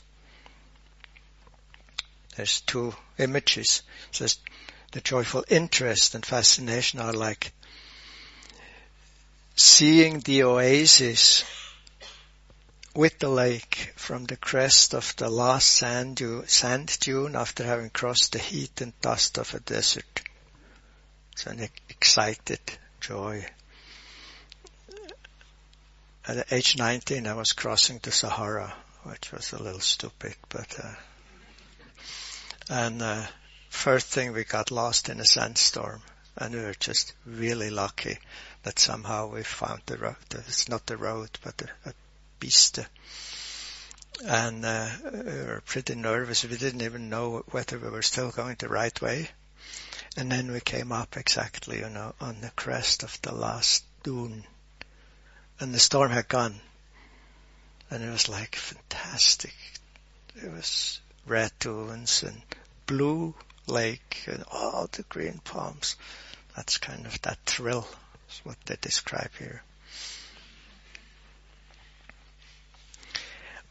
There's 2.36 2.60
two 2.60 2.94
images. 3.16 3.84
It 4.10 4.16
says 4.16 4.36
the 4.92 5.00
joyful 5.00 5.46
interest 5.48 6.14
and 6.14 6.26
fascination 6.26 7.00
are 7.00 7.14
like 7.14 7.54
seeing 9.56 10.20
the 10.20 10.42
oasis 10.42 11.42
with 12.94 13.18
the 13.18 13.28
lake 13.28 13.92
from 13.96 14.24
the 14.24 14.36
crest 14.36 14.94
of 14.94 15.16
the 15.16 15.28
last 15.28 15.68
sand, 15.68 16.16
dune, 16.16 16.46
sand 16.46 16.96
dune 17.00 17.34
after 17.34 17.64
having 17.64 17.90
crossed 17.90 18.32
the 18.32 18.38
heat 18.38 18.80
and 18.80 18.98
dust 19.00 19.38
of 19.38 19.52
a 19.52 19.60
desert. 19.60 20.22
It's 21.32 21.46
an 21.46 21.68
excited 21.88 22.60
joy. 23.00 23.44
At 26.26 26.52
age 26.52 26.78
19 26.78 27.26
I 27.26 27.34
was 27.34 27.52
crossing 27.52 27.98
the 28.02 28.12
Sahara, 28.12 28.72
which 29.02 29.32
was 29.32 29.52
a 29.52 29.62
little 29.62 29.80
stupid, 29.80 30.36
but, 30.48 30.78
uh, 30.82 30.94
and, 32.70 33.02
uh, 33.02 33.26
first 33.70 34.06
thing 34.06 34.32
we 34.32 34.44
got 34.44 34.70
lost 34.70 35.08
in 35.08 35.20
a 35.20 35.24
sandstorm 35.24 36.00
and 36.36 36.54
we 36.54 36.60
were 36.60 36.74
just 36.74 37.12
really 37.26 37.70
lucky 37.70 38.18
that 38.62 38.78
somehow 38.78 39.26
we 39.26 39.42
found 39.42 39.82
the 39.86 39.98
road. 39.98 40.16
It's 40.30 40.68
not 40.68 40.86
the 40.86 40.96
road, 40.96 41.30
but 41.42 41.60
a, 41.62 41.90
a 41.90 41.92
And 44.24 44.64
uh, 44.64 44.88
we 45.12 45.20
were 45.20 45.62
pretty 45.66 45.94
nervous. 45.94 46.44
We 46.44 46.56
didn't 46.56 46.82
even 46.82 47.10
know 47.10 47.44
whether 47.50 47.78
we 47.78 47.90
were 47.90 48.02
still 48.02 48.30
going 48.30 48.56
the 48.58 48.68
right 48.68 49.00
way. 49.02 49.28
And 50.16 50.30
then 50.30 50.52
we 50.52 50.60
came 50.60 50.92
up 50.92 51.16
exactly, 51.16 51.78
you 51.80 51.88
know, 51.88 52.14
on 52.20 52.40
the 52.40 52.50
crest 52.50 53.02
of 53.02 53.20
the 53.22 53.34
last 53.34 53.84
dune. 54.02 54.44
And 55.58 55.74
the 55.74 55.80
storm 55.80 56.10
had 56.10 56.28
gone. 56.28 56.60
And 57.90 58.02
it 58.02 58.10
was 58.10 58.28
like 58.28 58.54
fantastic. 58.54 59.54
It 60.36 60.50
was 60.50 61.00
red 61.26 61.52
dunes 61.58 62.22
and 62.22 62.40
blue 62.86 63.34
lake 63.66 64.22
and 64.26 64.44
all 64.50 64.88
the 64.90 65.02
green 65.04 65.40
palms. 65.42 65.96
That's 66.56 66.78
kind 66.78 67.06
of 67.06 67.20
that 67.22 67.38
thrill 67.46 67.88
is 68.30 68.40
what 68.44 68.56
they 68.66 68.76
describe 68.80 69.30
here. 69.38 69.62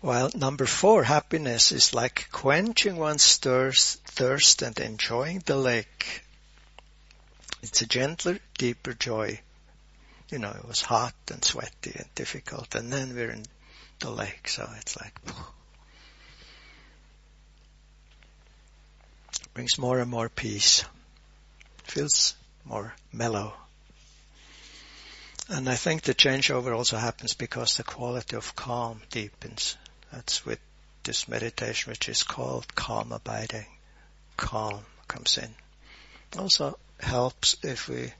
While 0.03 0.31
number 0.35 0.65
four, 0.65 1.05
happiness 1.05 1.71
is 1.71 1.93
like 1.93 2.27
quenching 2.29 2.97
one's 2.97 3.37
thirst 3.37 4.61
and 4.61 4.77
enjoying 4.77 5.39
the 5.45 5.55
lake. 5.55 6.23
It's 7.61 7.81
a 7.81 7.85
gentler, 7.85 8.39
deeper 8.57 8.93
joy. 8.93 9.39
You 10.29 10.39
know, 10.39 10.49
it 10.49 10.67
was 10.67 10.81
hot 10.81 11.15
and 11.31 11.41
sweaty 11.41 11.93
and 11.95 12.13
difficult 12.15 12.75
and 12.75 12.91
then 12.91 13.15
we're 13.15 13.29
in 13.29 13.45
the 13.99 14.09
lake, 14.09 14.49
so 14.49 14.69
it's 14.75 14.97
like, 14.99 15.17
brings 19.53 19.77
more 19.77 19.99
and 19.99 20.11
more 20.11 20.27
peace. 20.27 20.83
Feels 21.85 22.35
more 22.65 22.93
mellow. 23.13 23.53
And 25.47 25.69
I 25.69 25.75
think 25.75 26.01
the 26.01 26.13
changeover 26.13 26.75
also 26.75 26.97
happens 26.97 27.35
because 27.35 27.77
the 27.77 27.83
quality 27.83 28.35
of 28.35 28.53
calm 28.53 29.01
deepens. 29.09 29.77
That's 30.13 30.45
with 30.45 30.59
this 31.01 31.27
meditation 31.27 31.89
which 31.89 32.07
is 32.07 32.21
called 32.21 32.75
calm 32.75 33.11
abiding. 33.11 33.65
Calm 34.37 34.85
comes 35.07 35.39
in. 35.39 35.49
Also 36.37 36.77
helps 36.99 37.57
if 37.63 37.89
we 37.89 38.13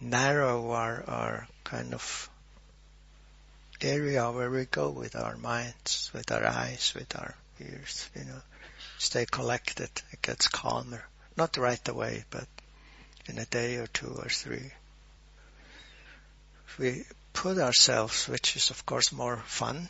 narrow 0.00 0.70
our, 0.72 1.04
our 1.06 1.48
kind 1.62 1.94
of 1.94 2.28
area 3.80 4.30
where 4.32 4.50
we 4.50 4.64
go 4.64 4.90
with 4.90 5.14
our 5.14 5.36
minds, 5.36 6.10
with 6.12 6.32
our 6.32 6.44
eyes, 6.44 6.92
with 6.94 7.16
our 7.16 7.34
ears, 7.60 8.08
you 8.16 8.24
know, 8.24 8.42
stay 8.98 9.26
collected. 9.26 9.90
It 10.10 10.22
gets 10.22 10.48
calmer. 10.48 11.04
Not 11.36 11.56
right 11.56 11.88
away, 11.88 12.24
but 12.30 12.48
in 13.26 13.38
a 13.38 13.46
day 13.46 13.76
or 13.76 13.86
two 13.86 14.12
or 14.18 14.28
three. 14.28 14.72
If 16.66 16.78
we 16.78 17.04
put 17.32 17.58
ourselves, 17.58 18.28
which 18.28 18.56
is 18.56 18.70
of 18.70 18.84
course 18.86 19.12
more 19.12 19.36
fun, 19.46 19.88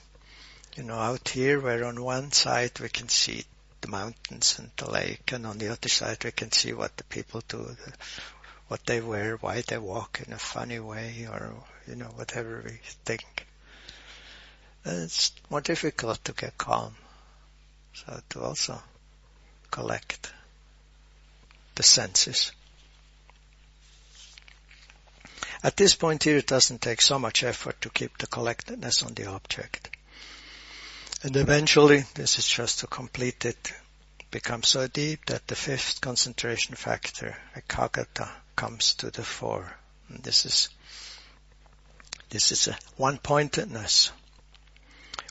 you 0.76 0.82
know, 0.82 0.98
out 0.98 1.26
here 1.28 1.58
where 1.58 1.86
on 1.86 2.02
one 2.02 2.30
side 2.32 2.78
we 2.80 2.90
can 2.90 3.08
see 3.08 3.44
the 3.80 3.88
mountains 3.88 4.58
and 4.58 4.70
the 4.76 4.90
lake 4.90 5.32
and 5.32 5.46
on 5.46 5.56
the 5.56 5.68
other 5.68 5.88
side 5.88 6.22
we 6.22 6.30
can 6.30 6.52
see 6.52 6.74
what 6.74 6.94
the 6.98 7.04
people 7.04 7.42
do, 7.48 7.74
what 8.68 8.84
they 8.84 9.00
wear, 9.00 9.36
why 9.36 9.62
they 9.62 9.78
walk 9.78 10.20
in 10.26 10.34
a 10.34 10.38
funny 10.38 10.78
way 10.78 11.26
or, 11.30 11.54
you 11.88 11.96
know, 11.96 12.12
whatever 12.16 12.62
we 12.62 12.78
think. 13.06 13.46
It's 14.84 15.32
more 15.48 15.62
difficult 15.62 16.22
to 16.24 16.32
get 16.32 16.58
calm. 16.58 16.94
So 17.94 18.20
to 18.30 18.40
also 18.42 18.78
collect 19.70 20.30
the 21.74 21.82
senses. 21.82 22.52
At 25.62 25.76
this 25.76 25.94
point 25.94 26.22
here 26.22 26.36
it 26.36 26.46
doesn't 26.46 26.82
take 26.82 27.00
so 27.00 27.18
much 27.18 27.42
effort 27.42 27.80
to 27.80 27.88
keep 27.88 28.18
the 28.18 28.26
collectedness 28.26 29.02
on 29.02 29.14
the 29.14 29.26
object. 29.26 29.95
And 31.26 31.34
eventually, 31.34 32.04
this 32.14 32.38
is 32.38 32.46
just 32.46 32.78
to 32.78 32.86
complete 32.86 33.44
it, 33.44 33.72
becomes 34.30 34.68
so 34.68 34.86
deep 34.86 35.26
that 35.26 35.48
the 35.48 35.56
fifth 35.56 36.00
concentration 36.00 36.76
factor, 36.76 37.36
ekaggata, 37.56 38.30
comes 38.54 38.94
to 38.94 39.10
the 39.10 39.24
fore. 39.24 39.76
And 40.08 40.22
this 40.22 40.46
is, 40.46 40.68
this 42.30 42.52
is 42.52 42.68
a 42.68 42.78
one-pointedness, 42.96 44.12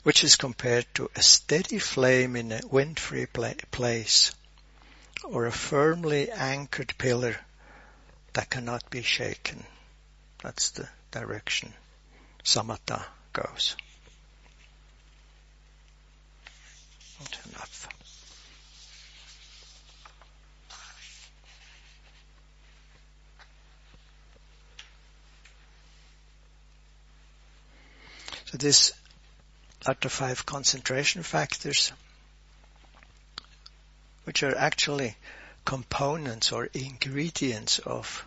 which 0.02 0.22
is 0.22 0.36
compared 0.36 0.84
to 0.96 1.10
a 1.16 1.22
steady 1.22 1.78
flame 1.78 2.36
in 2.36 2.52
a 2.52 2.60
wind-free 2.70 3.28
place, 3.70 4.32
or 5.24 5.46
a 5.46 5.50
firmly 5.50 6.30
anchored 6.30 6.92
pillar 6.98 7.36
that 8.34 8.50
cannot 8.50 8.90
be 8.90 9.00
shaken. 9.00 9.64
That's 10.42 10.72
the 10.72 10.90
direction 11.10 11.72
samatha 12.44 13.02
goes. 13.32 13.76
So 28.46 28.58
this 28.58 28.92
are 29.86 29.96
the 30.00 30.08
five 30.08 30.46
concentration 30.46 31.22
factors, 31.22 31.92
which 34.24 34.42
are 34.42 34.56
actually 34.56 35.16
components 35.64 36.52
or 36.52 36.66
ingredients 36.66 37.80
of 37.80 38.24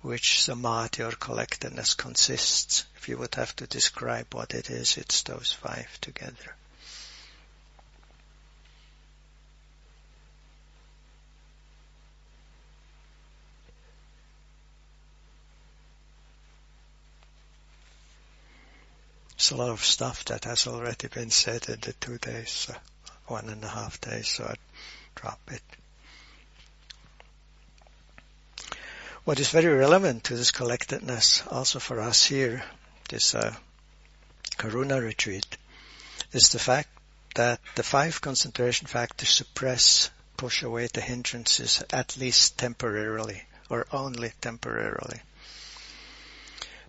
which 0.00 0.42
samadhi 0.42 1.02
or 1.04 1.12
collectedness 1.12 1.94
consists. 1.94 2.84
If 2.96 3.08
you 3.08 3.16
would 3.18 3.34
have 3.36 3.54
to 3.56 3.66
describe 3.66 4.34
what 4.34 4.52
it 4.52 4.68
is, 4.68 4.96
it's 4.96 5.22
those 5.22 5.52
five 5.52 5.88
together. 6.00 6.56
It's 19.42 19.50
a 19.50 19.56
lot 19.56 19.70
of 19.70 19.84
stuff 19.84 20.24
that 20.26 20.44
has 20.44 20.68
already 20.68 21.08
been 21.08 21.30
said 21.30 21.68
in 21.68 21.80
the 21.80 21.92
two 21.94 22.16
days, 22.16 22.68
uh, 22.70 22.78
one 23.26 23.48
and 23.48 23.64
a 23.64 23.68
half 23.68 24.00
days, 24.00 24.28
so 24.28 24.44
I 24.44 24.54
drop 25.16 25.40
it. 25.50 25.62
What 29.24 29.40
is 29.40 29.50
very 29.50 29.74
relevant 29.74 30.22
to 30.24 30.36
this 30.36 30.52
collectedness 30.52 31.42
also 31.48 31.80
for 31.80 31.98
us 32.00 32.24
here, 32.24 32.62
this 33.08 33.34
uh, 33.34 33.52
Karuna 34.58 35.02
retreat, 35.02 35.56
is 36.30 36.50
the 36.50 36.60
fact 36.60 36.90
that 37.34 37.58
the 37.74 37.82
five 37.82 38.20
concentration 38.20 38.86
factors 38.86 39.30
suppress, 39.30 40.10
push 40.36 40.62
away 40.62 40.86
the 40.86 41.00
hindrances 41.00 41.82
at 41.90 42.16
least 42.16 42.58
temporarily 42.58 43.42
or 43.68 43.88
only 43.90 44.30
temporarily. 44.40 45.20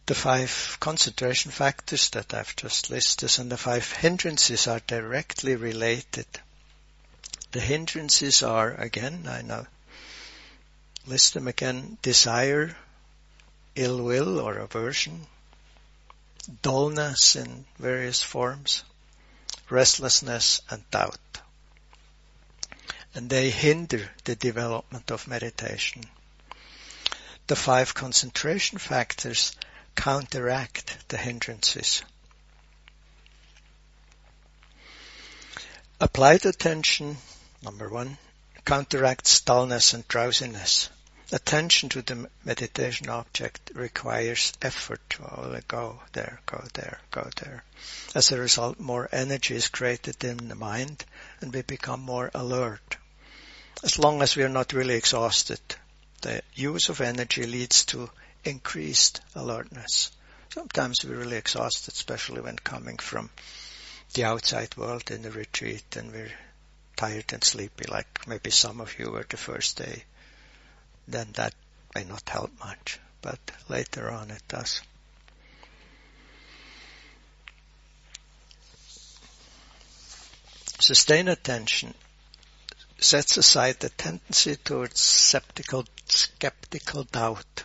The 0.06 0.16
five 0.16 0.78
concentration 0.80 1.52
factors 1.52 2.10
that 2.10 2.34
I've 2.34 2.56
just 2.56 2.90
listed 2.90 3.40
and 3.40 3.52
the 3.52 3.58
five 3.58 3.90
hindrances 3.92 4.68
are 4.68 4.82
directly 4.82 5.56
related. 5.56 6.28
The 7.52 7.62
hindrances 7.62 8.44
are, 8.44 8.74
again, 8.74 9.28
I 9.28 9.42
know 9.42 9.66
list 11.06 11.34
them 11.34 11.48
again, 11.48 11.98
desire, 12.02 12.76
ill 13.76 14.02
will 14.02 14.40
or 14.40 14.58
aversion, 14.58 15.28
dullness 16.62 17.36
in 17.36 17.66
various 17.78 18.22
forms, 18.22 18.84
restlessness 19.70 20.62
and 20.70 20.90
doubt. 20.92 21.20
And 23.16 23.30
they 23.30 23.50
hinder 23.50 24.10
the 24.24 24.36
development 24.36 25.12
of 25.12 25.28
meditation. 25.28 26.04
The 27.48 27.56
five 27.56 27.94
concentration 27.94 28.78
factors 28.78 29.56
counteract 29.96 31.10
the 31.10 31.18
hindrances. 31.18 32.04
Applied 36.00 36.46
attention, 36.46 37.18
number 37.62 37.88
one, 37.90 38.18
counteracts 38.66 39.40
dullness 39.42 39.94
and 39.94 40.08
drowsiness. 40.08 40.90
Attention 41.32 41.90
to 41.90 42.02
the 42.02 42.30
meditation 42.44 43.10
object 43.10 43.72
requires 43.74 44.54
effort 44.62 45.02
to 45.10 45.40
only 45.40 45.62
go 45.68 46.02
there, 46.12 46.42
go 46.46 46.64
there, 46.74 47.00
go 47.10 47.30
there. 47.38 47.64
As 48.14 48.32
a 48.32 48.38
result, 48.38 48.80
more 48.80 49.10
energy 49.12 49.56
is 49.56 49.68
created 49.68 50.24
in 50.24 50.50
the 50.50 50.56
mind 50.56 51.06
and 51.42 51.54
we 51.54 51.62
become 51.62 52.02
more 52.02 52.30
alert. 52.36 52.98
As 53.84 53.98
long 53.98 54.22
as 54.22 54.36
we 54.36 54.44
are 54.44 54.50
not 54.50 54.74
really 54.74 54.96
exhausted, 54.96 55.60
the 56.22 56.42
use 56.54 56.90
of 56.90 57.02
energy 57.02 57.46
leads 57.46 57.86
to 57.86 58.10
increased 58.44 59.22
alertness. 59.36 60.12
Sometimes 60.50 61.04
we're 61.04 61.18
really 61.18 61.38
exhausted, 61.38 61.94
especially 61.94 62.42
when 62.42 62.58
coming 62.58 62.98
from 62.98 63.30
the 64.14 64.26
outside 64.26 64.76
world 64.78 65.10
in 65.10 65.22
the 65.22 65.32
retreat 65.32 65.96
and 65.96 66.12
we're 66.12 66.32
tired 66.96 67.34
and 67.34 67.44
sleepy, 67.44 67.86
like 67.90 68.28
maybe 68.28 68.52
some 68.52 68.80
of 68.82 68.98
you 69.00 69.10
were 69.12 69.26
the 69.28 69.38
first 69.38 69.78
day, 69.78 70.04
then 71.08 71.28
that 71.34 71.54
may 71.96 72.04
not 72.04 72.28
help 72.30 72.52
much, 72.60 73.00
but 73.22 73.40
later 73.70 74.12
on 74.12 74.30
it 74.30 74.44
does. 74.48 74.82
Sustained 80.80 81.30
attention 81.30 81.94
sets 83.00 83.38
aside 83.38 83.80
the 83.80 83.90
tendency 83.90 84.56
towards 84.58 85.00
skeptical, 85.00 85.86
skeptical 86.08 87.04
doubt, 87.04 87.64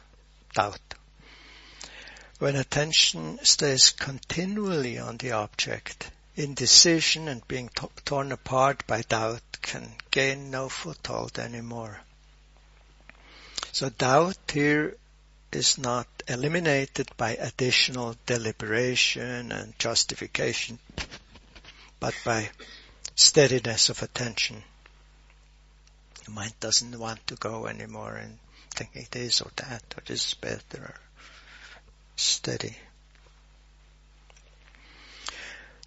When 2.40 2.56
attention 2.56 3.38
stays 3.44 3.90
continually 3.90 4.98
on 4.98 5.16
the 5.16 5.30
object, 5.30 6.10
indecision 6.34 7.28
and 7.28 7.46
being 7.46 7.68
t- 7.68 7.86
torn 8.04 8.32
apart 8.32 8.84
by 8.88 9.02
doubt 9.02 9.42
can 9.62 9.94
gain 10.10 10.50
no 10.50 10.68
foothold 10.68 11.38
anymore. 11.38 12.00
So 13.70 13.88
doubt 13.90 14.50
here 14.52 14.96
is 15.52 15.78
not 15.78 16.08
eliminated 16.26 17.08
by 17.16 17.36
additional 17.36 18.16
deliberation 18.26 19.52
and 19.52 19.78
justification, 19.78 20.80
but 22.00 22.14
by 22.24 22.50
steadiness 23.14 23.90
of 23.90 24.02
attention. 24.02 24.64
The 26.24 26.32
mind 26.32 26.54
doesn't 26.58 26.98
want 26.98 27.24
to 27.28 27.36
go 27.36 27.68
anymore 27.68 28.16
and 28.16 28.38
thinking 28.78 29.08
this 29.10 29.40
or 29.40 29.50
that 29.56 29.82
or 29.96 30.02
this 30.06 30.28
is 30.28 30.34
better. 30.34 30.94
Steady. 32.14 32.76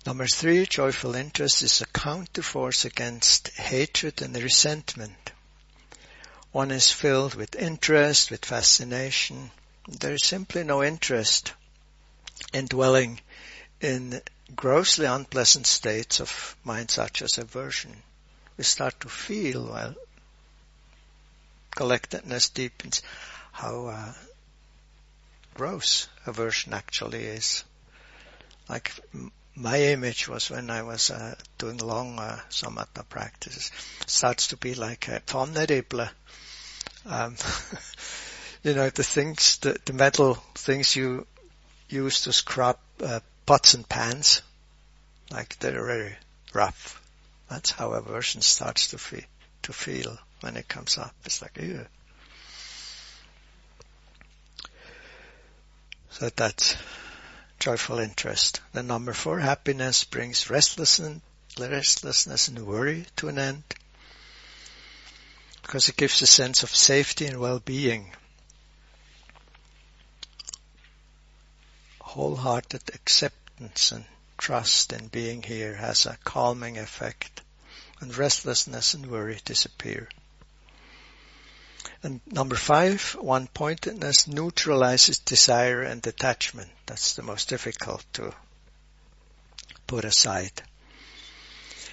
Number 0.06 0.28
three, 0.28 0.66
joyful 0.66 1.16
interest 1.16 1.62
is 1.62 1.82
a 1.82 1.86
counterforce 1.86 2.84
against 2.86 3.50
hatred 3.50 4.22
and 4.22 4.36
resentment. 4.36 5.32
One 6.52 6.72
is 6.72 6.92
filled 6.92 7.36
with 7.36 7.56
interest, 7.56 8.30
with 8.30 8.44
fascination. 8.44 9.52
There 9.88 10.14
is 10.14 10.26
simply 10.26 10.64
no 10.64 10.84
interest 10.84 11.54
in 12.52 12.66
dwelling 12.66 13.22
in 13.80 14.22
grossly 14.54 15.06
unpleasant 15.06 15.66
states 15.66 16.20
of 16.20 16.58
mind 16.66 16.92
such 16.92 17.22
as 17.22 17.38
aversion. 17.38 18.04
We 18.58 18.66
start 18.66 19.00
to 19.02 19.08
feel 19.10 19.68
while 19.68 19.96
collectedness 21.76 22.50
deepens 22.50 23.02
how 23.52 23.88
uh, 23.88 24.14
gross 25.54 26.08
aversion 26.26 26.74
actually 26.74 27.24
is. 27.24 27.64
Like 28.70 28.94
my 29.56 29.78
image 29.82 30.28
was 30.28 30.50
when 30.50 30.70
I 30.70 30.84
was 30.84 31.12
uh, 31.12 31.36
doing 31.58 31.78
long 31.78 32.20
uh, 32.20 32.40
samatha 32.50 33.08
practices, 33.08 33.72
starts 34.06 34.48
to 34.48 34.58
be 34.58 34.76
like 34.76 35.08
a 35.08 35.20
tonneribble. 35.22 36.10
Um, 37.06 37.36
you 38.64 38.74
know, 38.74 38.90
the 38.90 39.04
things, 39.04 39.58
the, 39.58 39.78
the, 39.86 39.94
metal 39.94 40.36
things 40.56 40.96
you 40.96 41.28
use 41.90 42.22
to 42.22 42.34
scrub 42.34 42.78
uh, 43.04 43.20
pots 43.46 43.74
and 43.74 43.88
pans, 43.88 44.42
like 45.32 45.58
they're 45.60 45.86
very 45.86 46.16
rough. 46.54 47.02
That's 47.50 47.72
how 47.72 47.92
aversion 47.92 48.42
starts 48.42 48.90
to 48.90 49.22
to 49.64 49.74
feel 49.74 50.18
when 50.42 50.58
it 50.58 50.68
comes 50.68 50.98
up. 50.98 51.14
It's 51.26 51.42
like, 51.42 51.58
ew. 51.58 51.86
So 56.12 56.30
that's 56.30 56.76
joyful 57.60 58.00
interest. 58.00 58.62
The 58.74 58.84
number 58.84 59.14
four, 59.14 59.40
happiness 59.40 60.04
brings 60.04 60.50
restlessness, 60.50 61.22
restlessness 61.58 62.48
and 62.48 62.66
worry 62.66 63.06
to 63.18 63.30
an 63.30 63.40
end 63.40 63.64
because 65.62 65.88
it 65.88 65.96
gives 65.96 66.22
a 66.22 66.28
sense 66.28 66.64
of 66.64 66.76
safety 66.76 67.28
and 67.28 67.40
well-being. 67.40 68.12
Wholehearted 72.02 72.82
acceptance 72.94 73.94
and 73.94 74.04
trust 74.38 74.92
in 74.92 75.08
being 75.08 75.44
here 75.44 75.76
has 75.76 76.06
a 76.06 76.18
calming 76.26 76.78
effect 76.78 77.42
and 78.02 78.16
restlessness 78.18 78.96
and 78.96 79.06
worry 79.06 79.40
disappear. 79.46 80.10
And 82.04 82.20
number 82.26 82.56
five, 82.56 83.16
one-pointedness 83.20 84.28
neutralizes 84.28 85.20
desire 85.20 85.84
and 85.84 86.06
attachment. 86.06 86.72
That's 86.88 87.14
the 87.14 87.22
most 87.22 87.48
difficult 87.48 88.04
to 88.14 88.34
put 89.86 90.06
aside. 90.06 90.64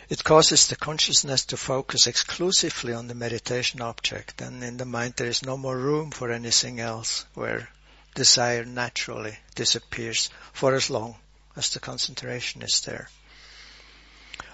It 0.09 0.25
causes 0.25 0.69
the 0.69 0.77
consciousness 0.77 1.45
to 1.47 1.59
focus 1.59 2.07
exclusively 2.07 2.95
on 2.95 3.09
the 3.09 3.15
meditation 3.15 3.83
object 3.83 4.41
and 4.41 4.65
in 4.65 4.79
the 4.79 4.87
mind 4.87 5.15
there 5.17 5.27
is 5.27 5.43
no 5.43 5.59
more 5.59 5.77
room 5.77 6.11
for 6.11 6.33
anything 6.33 6.81
else 6.81 7.27
where 7.35 7.69
desire 8.15 8.65
naturally 8.65 9.39
disappears 9.55 10.31
for 10.55 10.75
as 10.75 10.89
long 10.89 11.17
as 11.57 11.69
the 11.71 11.81
concentration 11.81 12.63
is 12.63 12.81
there. 12.81 13.11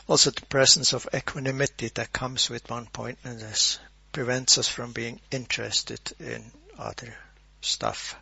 Also 0.09 0.33
the 0.33 0.47
presence 0.47 0.93
of 0.93 1.09
equanimity 1.15 1.89
that 1.95 2.13
comes 2.13 2.51
with 2.51 2.69
one-pointedness 2.69 3.79
prevents 4.15 4.59
us 4.59 4.69
from 4.69 4.93
being 4.93 5.21
interested 5.33 6.01
in 6.21 6.53
other 6.79 7.13
stuff. 7.61 8.15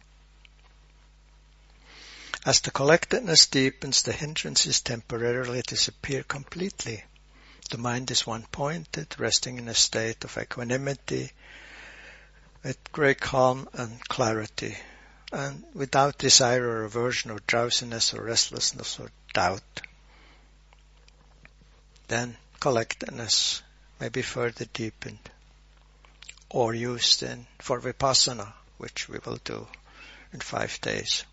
As 2.47 2.61
the 2.61 2.70
collectedness 2.70 3.47
deepens, 3.47 4.01
the 4.01 4.12
hindrances 4.12 4.80
temporarily 4.80 5.61
disappear 5.61 6.22
completely. 6.22 7.05
The 7.70 7.76
mind 7.76 8.11
is 8.11 8.26
one-pointed, 8.26 9.14
resting 9.18 9.59
in 9.59 9.68
a 9.68 9.74
state 9.74 10.24
of 10.24 10.38
equanimity, 10.38 11.30
with 12.64 12.78
great 12.90 13.20
calm 13.20 13.68
and 13.74 14.03
clarity, 14.09 14.78
and 15.30 15.62
without 15.74 16.16
desire 16.16 16.66
or 16.66 16.84
aversion 16.84 17.30
or 17.30 17.40
drowsiness 17.47 18.14
or 18.14 18.22
restlessness 18.22 18.99
or 18.99 19.11
doubt. 19.34 19.82
Then 22.09 22.38
collectedness 22.61 23.61
may 24.01 24.09
be 24.09 24.22
further 24.22 24.64
deepened 24.72 25.30
or 26.53 26.74
used 26.74 27.22
in 27.22 27.46
for 27.59 27.80
vipassana, 27.80 28.53
which 28.76 29.09
we 29.09 29.18
will 29.24 29.38
do 29.42 29.66
in 30.32 30.40
five 30.40 30.78
days. 30.82 31.24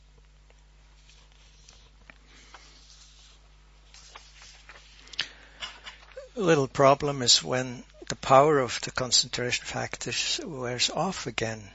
A 6.38 6.40
little 6.40 6.70
problem 6.70 7.22
is 7.22 7.44
when 7.44 7.84
the 8.08 8.16
power 8.16 8.60
of 8.60 8.80
the 8.82 8.92
concentration 8.92 9.66
factors 9.66 10.40
wears 10.44 10.90
off 10.90 11.28
again. 11.28 11.70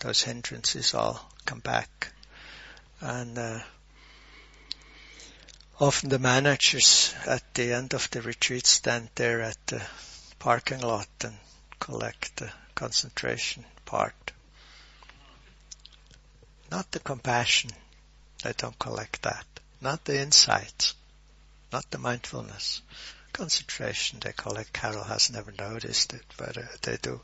Those 0.00 0.22
hindrances 0.22 0.92
all 0.92 1.30
come 1.46 1.60
back. 1.60 2.12
And 3.00 3.38
uh, 3.38 3.60
often 5.78 6.08
the 6.08 6.18
managers 6.18 7.14
at 7.26 7.54
the 7.54 7.72
end 7.72 7.94
of 7.94 8.10
the 8.10 8.22
retreat 8.22 8.66
stand 8.66 9.08
there 9.14 9.40
at 9.40 9.66
the 9.68 9.82
parking 10.40 10.80
lot 10.80 11.08
and 11.22 11.36
collect 11.80 12.36
the 12.36 12.52
concentration 12.74 13.64
part. 13.84 14.32
Not 16.70 16.90
the 16.92 17.00
compassion. 17.00 17.70
They 18.44 18.52
don't 18.56 18.78
collect 18.78 19.22
that. 19.22 19.44
Not 19.80 20.04
the 20.04 20.20
insights. 20.20 20.94
Not 21.72 21.90
the 21.90 21.98
mindfulness. 21.98 22.82
Concentration, 23.32 24.20
they 24.20 24.32
collect. 24.32 24.72
Carol 24.72 25.04
has 25.04 25.30
never 25.30 25.52
noticed 25.52 26.12
it, 26.12 26.24
but 26.36 26.56
uh, 26.56 26.62
they 26.82 26.96
do. 26.96 27.20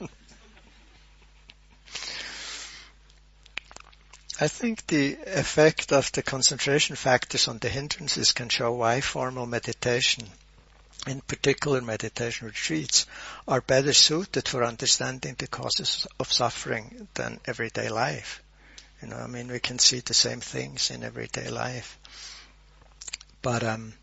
I 4.40 4.48
think 4.48 4.86
the 4.86 5.18
effect 5.26 5.92
of 5.92 6.12
the 6.12 6.22
concentration 6.22 6.96
factors 6.96 7.48
on 7.48 7.58
the 7.58 7.68
hindrances 7.68 8.32
can 8.32 8.48
show 8.48 8.72
why 8.72 9.00
formal 9.00 9.46
meditation, 9.46 10.28
in 11.06 11.20
particular 11.20 11.80
meditation 11.80 12.46
retreats, 12.46 13.06
are 13.48 13.60
better 13.60 13.92
suited 13.92 14.46
for 14.46 14.64
understanding 14.64 15.34
the 15.38 15.48
causes 15.48 16.06
of 16.20 16.32
suffering 16.32 17.08
than 17.14 17.40
everyday 17.44 17.88
life. 17.88 18.42
You 19.00 19.08
know, 19.08 19.16
I 19.16 19.26
mean, 19.26 19.48
we 19.48 19.58
can 19.58 19.78
see 19.78 20.00
the 20.00 20.14
same 20.14 20.40
things 20.40 20.90
in 20.90 21.02
everyday 21.02 21.48
life. 21.48 21.98
But 23.42 23.64
um, 23.64 23.94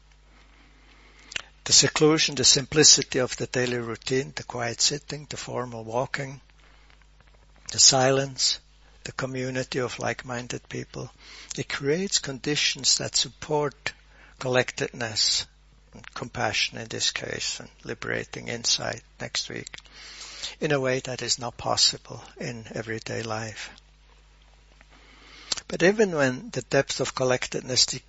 the 1.64 1.72
seclusion, 1.72 2.36
the 2.36 2.44
simplicity 2.44 3.20
of 3.20 3.38
the 3.38 3.48
daily 3.48 3.78
routine, 3.78 4.34
the 4.36 4.44
quiet 4.44 4.82
sitting, 4.82 5.26
the 5.30 5.38
formal 5.38 5.86
walking, 5.86 6.42
the 7.72 7.80
silence, 7.80 8.60
the 9.06 9.12
community 9.14 9.80
of 9.80 10.00
like-minded 10.00 10.68
people. 10.68 11.10
It 11.58 11.70
creates 11.70 12.20
conditions 12.20 12.98
that 12.98 13.16
support 13.16 13.94
collectedness 14.40 15.46
compassion 16.14 16.78
in 16.78 16.88
this 16.88 17.12
case 17.12 17.60
and 17.60 17.70
liberating 17.84 18.48
insight 18.48 19.02
next 19.20 19.50
week 19.50 19.78
in 20.60 20.72
a 20.72 20.80
way 20.80 21.00
that 21.00 21.22
is 21.22 21.40
not 21.40 21.58
possible 21.58 22.24
in 22.38 22.66
everyday 22.74 23.24
life. 23.24 23.70
But 25.68 25.84
even 25.84 26.12
when 26.12 26.50
the 26.50 26.64
depth 26.64 27.00
of 27.00 27.16
collectedness 27.16 27.86
de- 27.86 28.02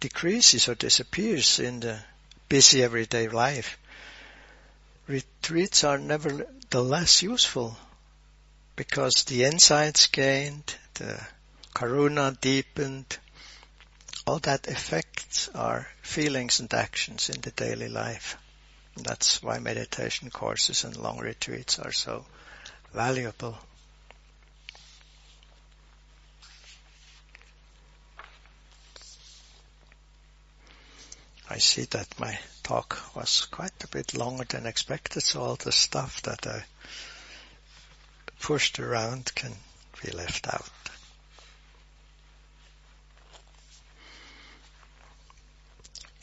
decreases 0.00 0.68
or 0.68 0.74
disappears 0.74 1.58
in 1.58 1.80
the 1.80 1.98
busy 2.48 2.82
everyday 2.82 3.28
life, 3.28 3.78
retreats 5.06 5.84
are 5.84 5.98
nevertheless 5.98 7.22
useful 7.22 7.76
because 8.76 9.24
the 9.24 9.44
insights 9.44 10.06
gained, 10.06 10.74
the 10.94 11.20
karuna 11.74 12.38
deepened, 12.40 13.18
all 14.26 14.40
that 14.40 14.66
affects 14.66 15.48
our 15.54 15.86
feelings 16.02 16.58
and 16.58 16.72
actions 16.74 17.30
in 17.30 17.40
the 17.42 17.52
daily 17.52 17.88
life. 17.88 18.36
And 18.96 19.04
that's 19.04 19.42
why 19.42 19.58
meditation 19.58 20.30
courses 20.30 20.84
and 20.84 20.96
long 20.96 21.18
retreats 21.18 21.78
are 21.78 21.92
so 21.92 22.24
valuable. 22.92 23.56
I 31.48 31.58
see 31.58 31.84
that 31.84 32.18
my 32.18 32.36
talk 32.64 32.98
was 33.14 33.46
quite 33.46 33.84
a 33.84 33.88
bit 33.88 34.14
longer 34.14 34.44
than 34.44 34.66
expected, 34.66 35.22
so 35.22 35.40
all 35.40 35.54
the 35.54 35.70
stuff 35.70 36.20
that 36.22 36.44
I 36.44 36.64
pushed 38.40 38.80
around 38.80 39.32
can 39.36 39.52
be 40.04 40.10
left 40.10 40.48
out. 40.48 40.68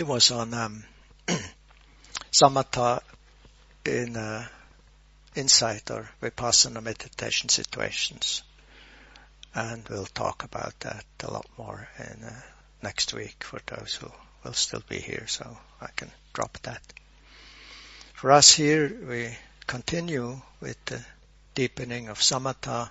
It 0.04 0.08
was 0.10 0.32
on 0.32 0.54
um, 0.54 0.84
samatha 2.30 3.02
in 3.86 4.18
uh, 4.18 4.46
insight 5.34 5.90
or 5.92 6.10
vipassana 6.22 6.84
meditation 6.84 7.48
situations, 7.48 8.44
and 9.56 9.88
we'll 9.88 10.06
talk 10.08 10.44
about 10.44 10.78
that 10.82 11.06
a 11.24 11.32
lot 11.32 11.48
more 11.58 11.88
in 12.00 12.22
uh, 12.22 12.42
next 12.82 13.14
week 13.14 13.46
for 13.46 13.62
those 13.66 13.96
who 13.96 14.12
will 14.44 14.52
still 14.52 14.84
be 14.90 15.00
here, 15.00 15.26
so 15.28 15.58
I 15.80 15.88
can 15.96 16.12
drop 16.34 16.58
that. 16.64 16.82
For 18.14 18.34
us 18.34 18.52
here, 18.52 18.94
we 19.08 19.38
continue 19.68 20.42
with 20.60 20.84
the 20.84 21.00
deepening 21.56 22.10
of 22.10 22.20
samatha, 22.20 22.90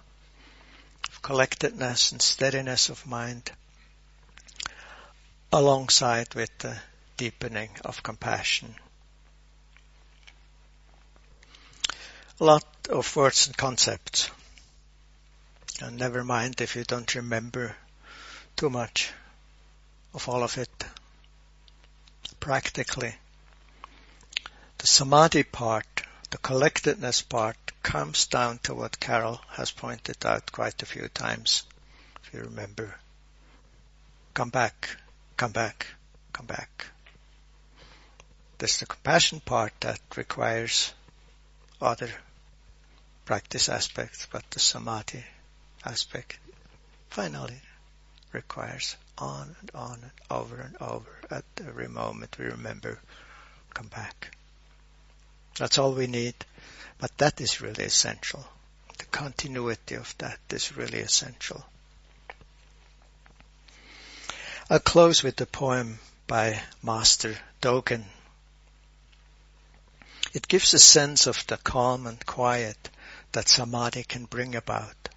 of 1.11 1.21
collectedness 1.21 2.13
and 2.13 2.23
steadiness 2.23 2.89
of 2.89 3.07
mind, 3.07 3.53
alongside 5.53 6.35
with 6.35 6.57
the 6.57 6.75
deepening 7.23 7.71
of 7.85 8.03
compassion. 8.03 8.75
A 12.41 12.45
lot 12.45 12.67
of 12.89 13.15
words 13.15 13.47
and 13.47 13.57
concepts. 13.57 14.29
And 15.81 15.97
never 15.97 16.25
mind 16.25 16.61
if 16.61 16.75
you 16.75 16.83
don't 16.83 17.15
remember 17.15 17.77
too 18.57 18.71
much 18.71 19.13
of 20.13 20.29
all 20.29 20.43
of 20.43 20.59
it. 20.59 20.85
Practically, 22.41 23.15
the 24.79 24.89
samadhi 24.89 25.45
part, 25.45 26.03
the 26.31 26.39
collectedness 26.39 27.23
part, 27.23 27.57
comes 27.85 28.27
down 28.27 28.59
to 28.65 28.75
what 28.75 28.99
Carol 28.99 29.41
has 29.51 29.71
pointed 29.71 30.27
out 30.27 30.51
quite 30.51 30.83
a 30.83 30.87
few 30.87 31.07
times, 31.07 31.63
if 32.25 32.35
you 32.35 32.41
remember. 32.41 32.97
Come 34.35 34.51
back, 34.51 34.97
come 35.37 35.53
back, 35.53 35.87
come 36.33 36.47
back. 36.47 36.87
There's 38.63 38.79
the 38.79 38.87
compassion 38.87 39.41
part 39.41 39.73
that 39.81 39.99
requires 40.15 40.95
other 41.81 42.09
practice 43.25 43.69
aspects, 43.69 44.29
but 44.31 44.49
the 44.53 44.61
samadhi 44.61 45.25
aspect 45.85 46.39
finally 47.11 47.61
requires 48.31 48.95
on 49.19 49.57
and 49.59 49.71
on 49.75 49.99
and 50.01 50.13
over 50.31 50.61
and 50.61 50.77
over 50.81 51.11
at 51.29 51.43
every 51.67 51.89
moment 51.89 52.39
we 52.39 52.45
remember, 52.45 53.01
come 53.75 53.89
back. 53.89 54.37
That's 55.59 55.79
all 55.79 55.95
we 55.95 56.07
need 56.07 56.37
but 57.01 57.19
that 57.19 57.41
is 57.41 57.61
really 57.61 57.83
essential. 57.83 58.47
The 58.97 59.07
continuity 59.07 59.97
of 59.97 60.15
that 60.19 60.39
is 60.51 60.77
really 60.77 61.01
essential. 61.01 61.67
I'll 64.71 64.79
close 64.79 65.25
with 65.25 65.41
a 65.41 65.47
poem 65.47 65.99
by 66.29 66.63
Master 66.81 67.37
Dogen. 67.61 68.05
It 70.33 70.49
gives 70.49 70.73
a 70.73 70.79
sense 70.79 71.27
of 71.27 71.47
the 71.47 71.59
calm 71.59 72.07
and 72.07 72.25
quiet 72.25 72.89
that 73.33 73.49
samadhi 73.49 74.05
can 74.05 74.25
bring 74.25 74.55
about. 74.55 75.11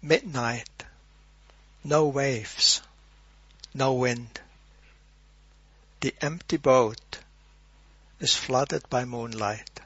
Midnight, 0.00 0.84
no 1.82 2.06
waves, 2.06 2.80
no 3.74 3.94
wind. 3.94 4.40
The 6.00 6.14
empty 6.20 6.56
boat 6.56 7.18
is 8.20 8.34
flooded 8.34 8.88
by 8.88 9.04
moonlight. 9.04 9.80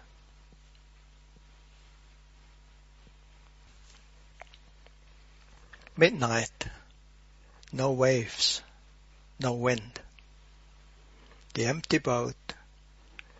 Midnight, 5.97 6.67
no 7.73 7.93
waves, 7.93 8.61
no 9.39 9.55
wind. 9.55 10.01
The 11.55 11.67
empty 11.67 11.99
boat 11.99 12.55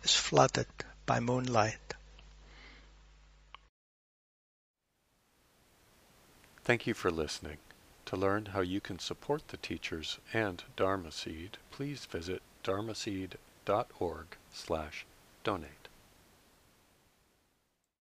is 0.03 0.15
flooded 0.15 0.67
by 1.07 1.19
moonlight. 1.19 1.95
Thank 6.63 6.85
you 6.85 6.93
for 6.93 7.09
listening. 7.09 7.57
To 8.05 8.15
learn 8.15 8.45
how 8.47 8.61
you 8.61 8.79
can 8.79 8.99
support 8.99 9.47
the 9.47 9.57
teachers 9.57 10.19
and 10.31 10.63
Dharma 10.75 11.11
Seed, 11.11 11.57
please 11.71 12.05
visit 12.05 12.43
dharmaseed.org 12.63 14.27
slash 14.53 15.05
donate. 15.43 15.82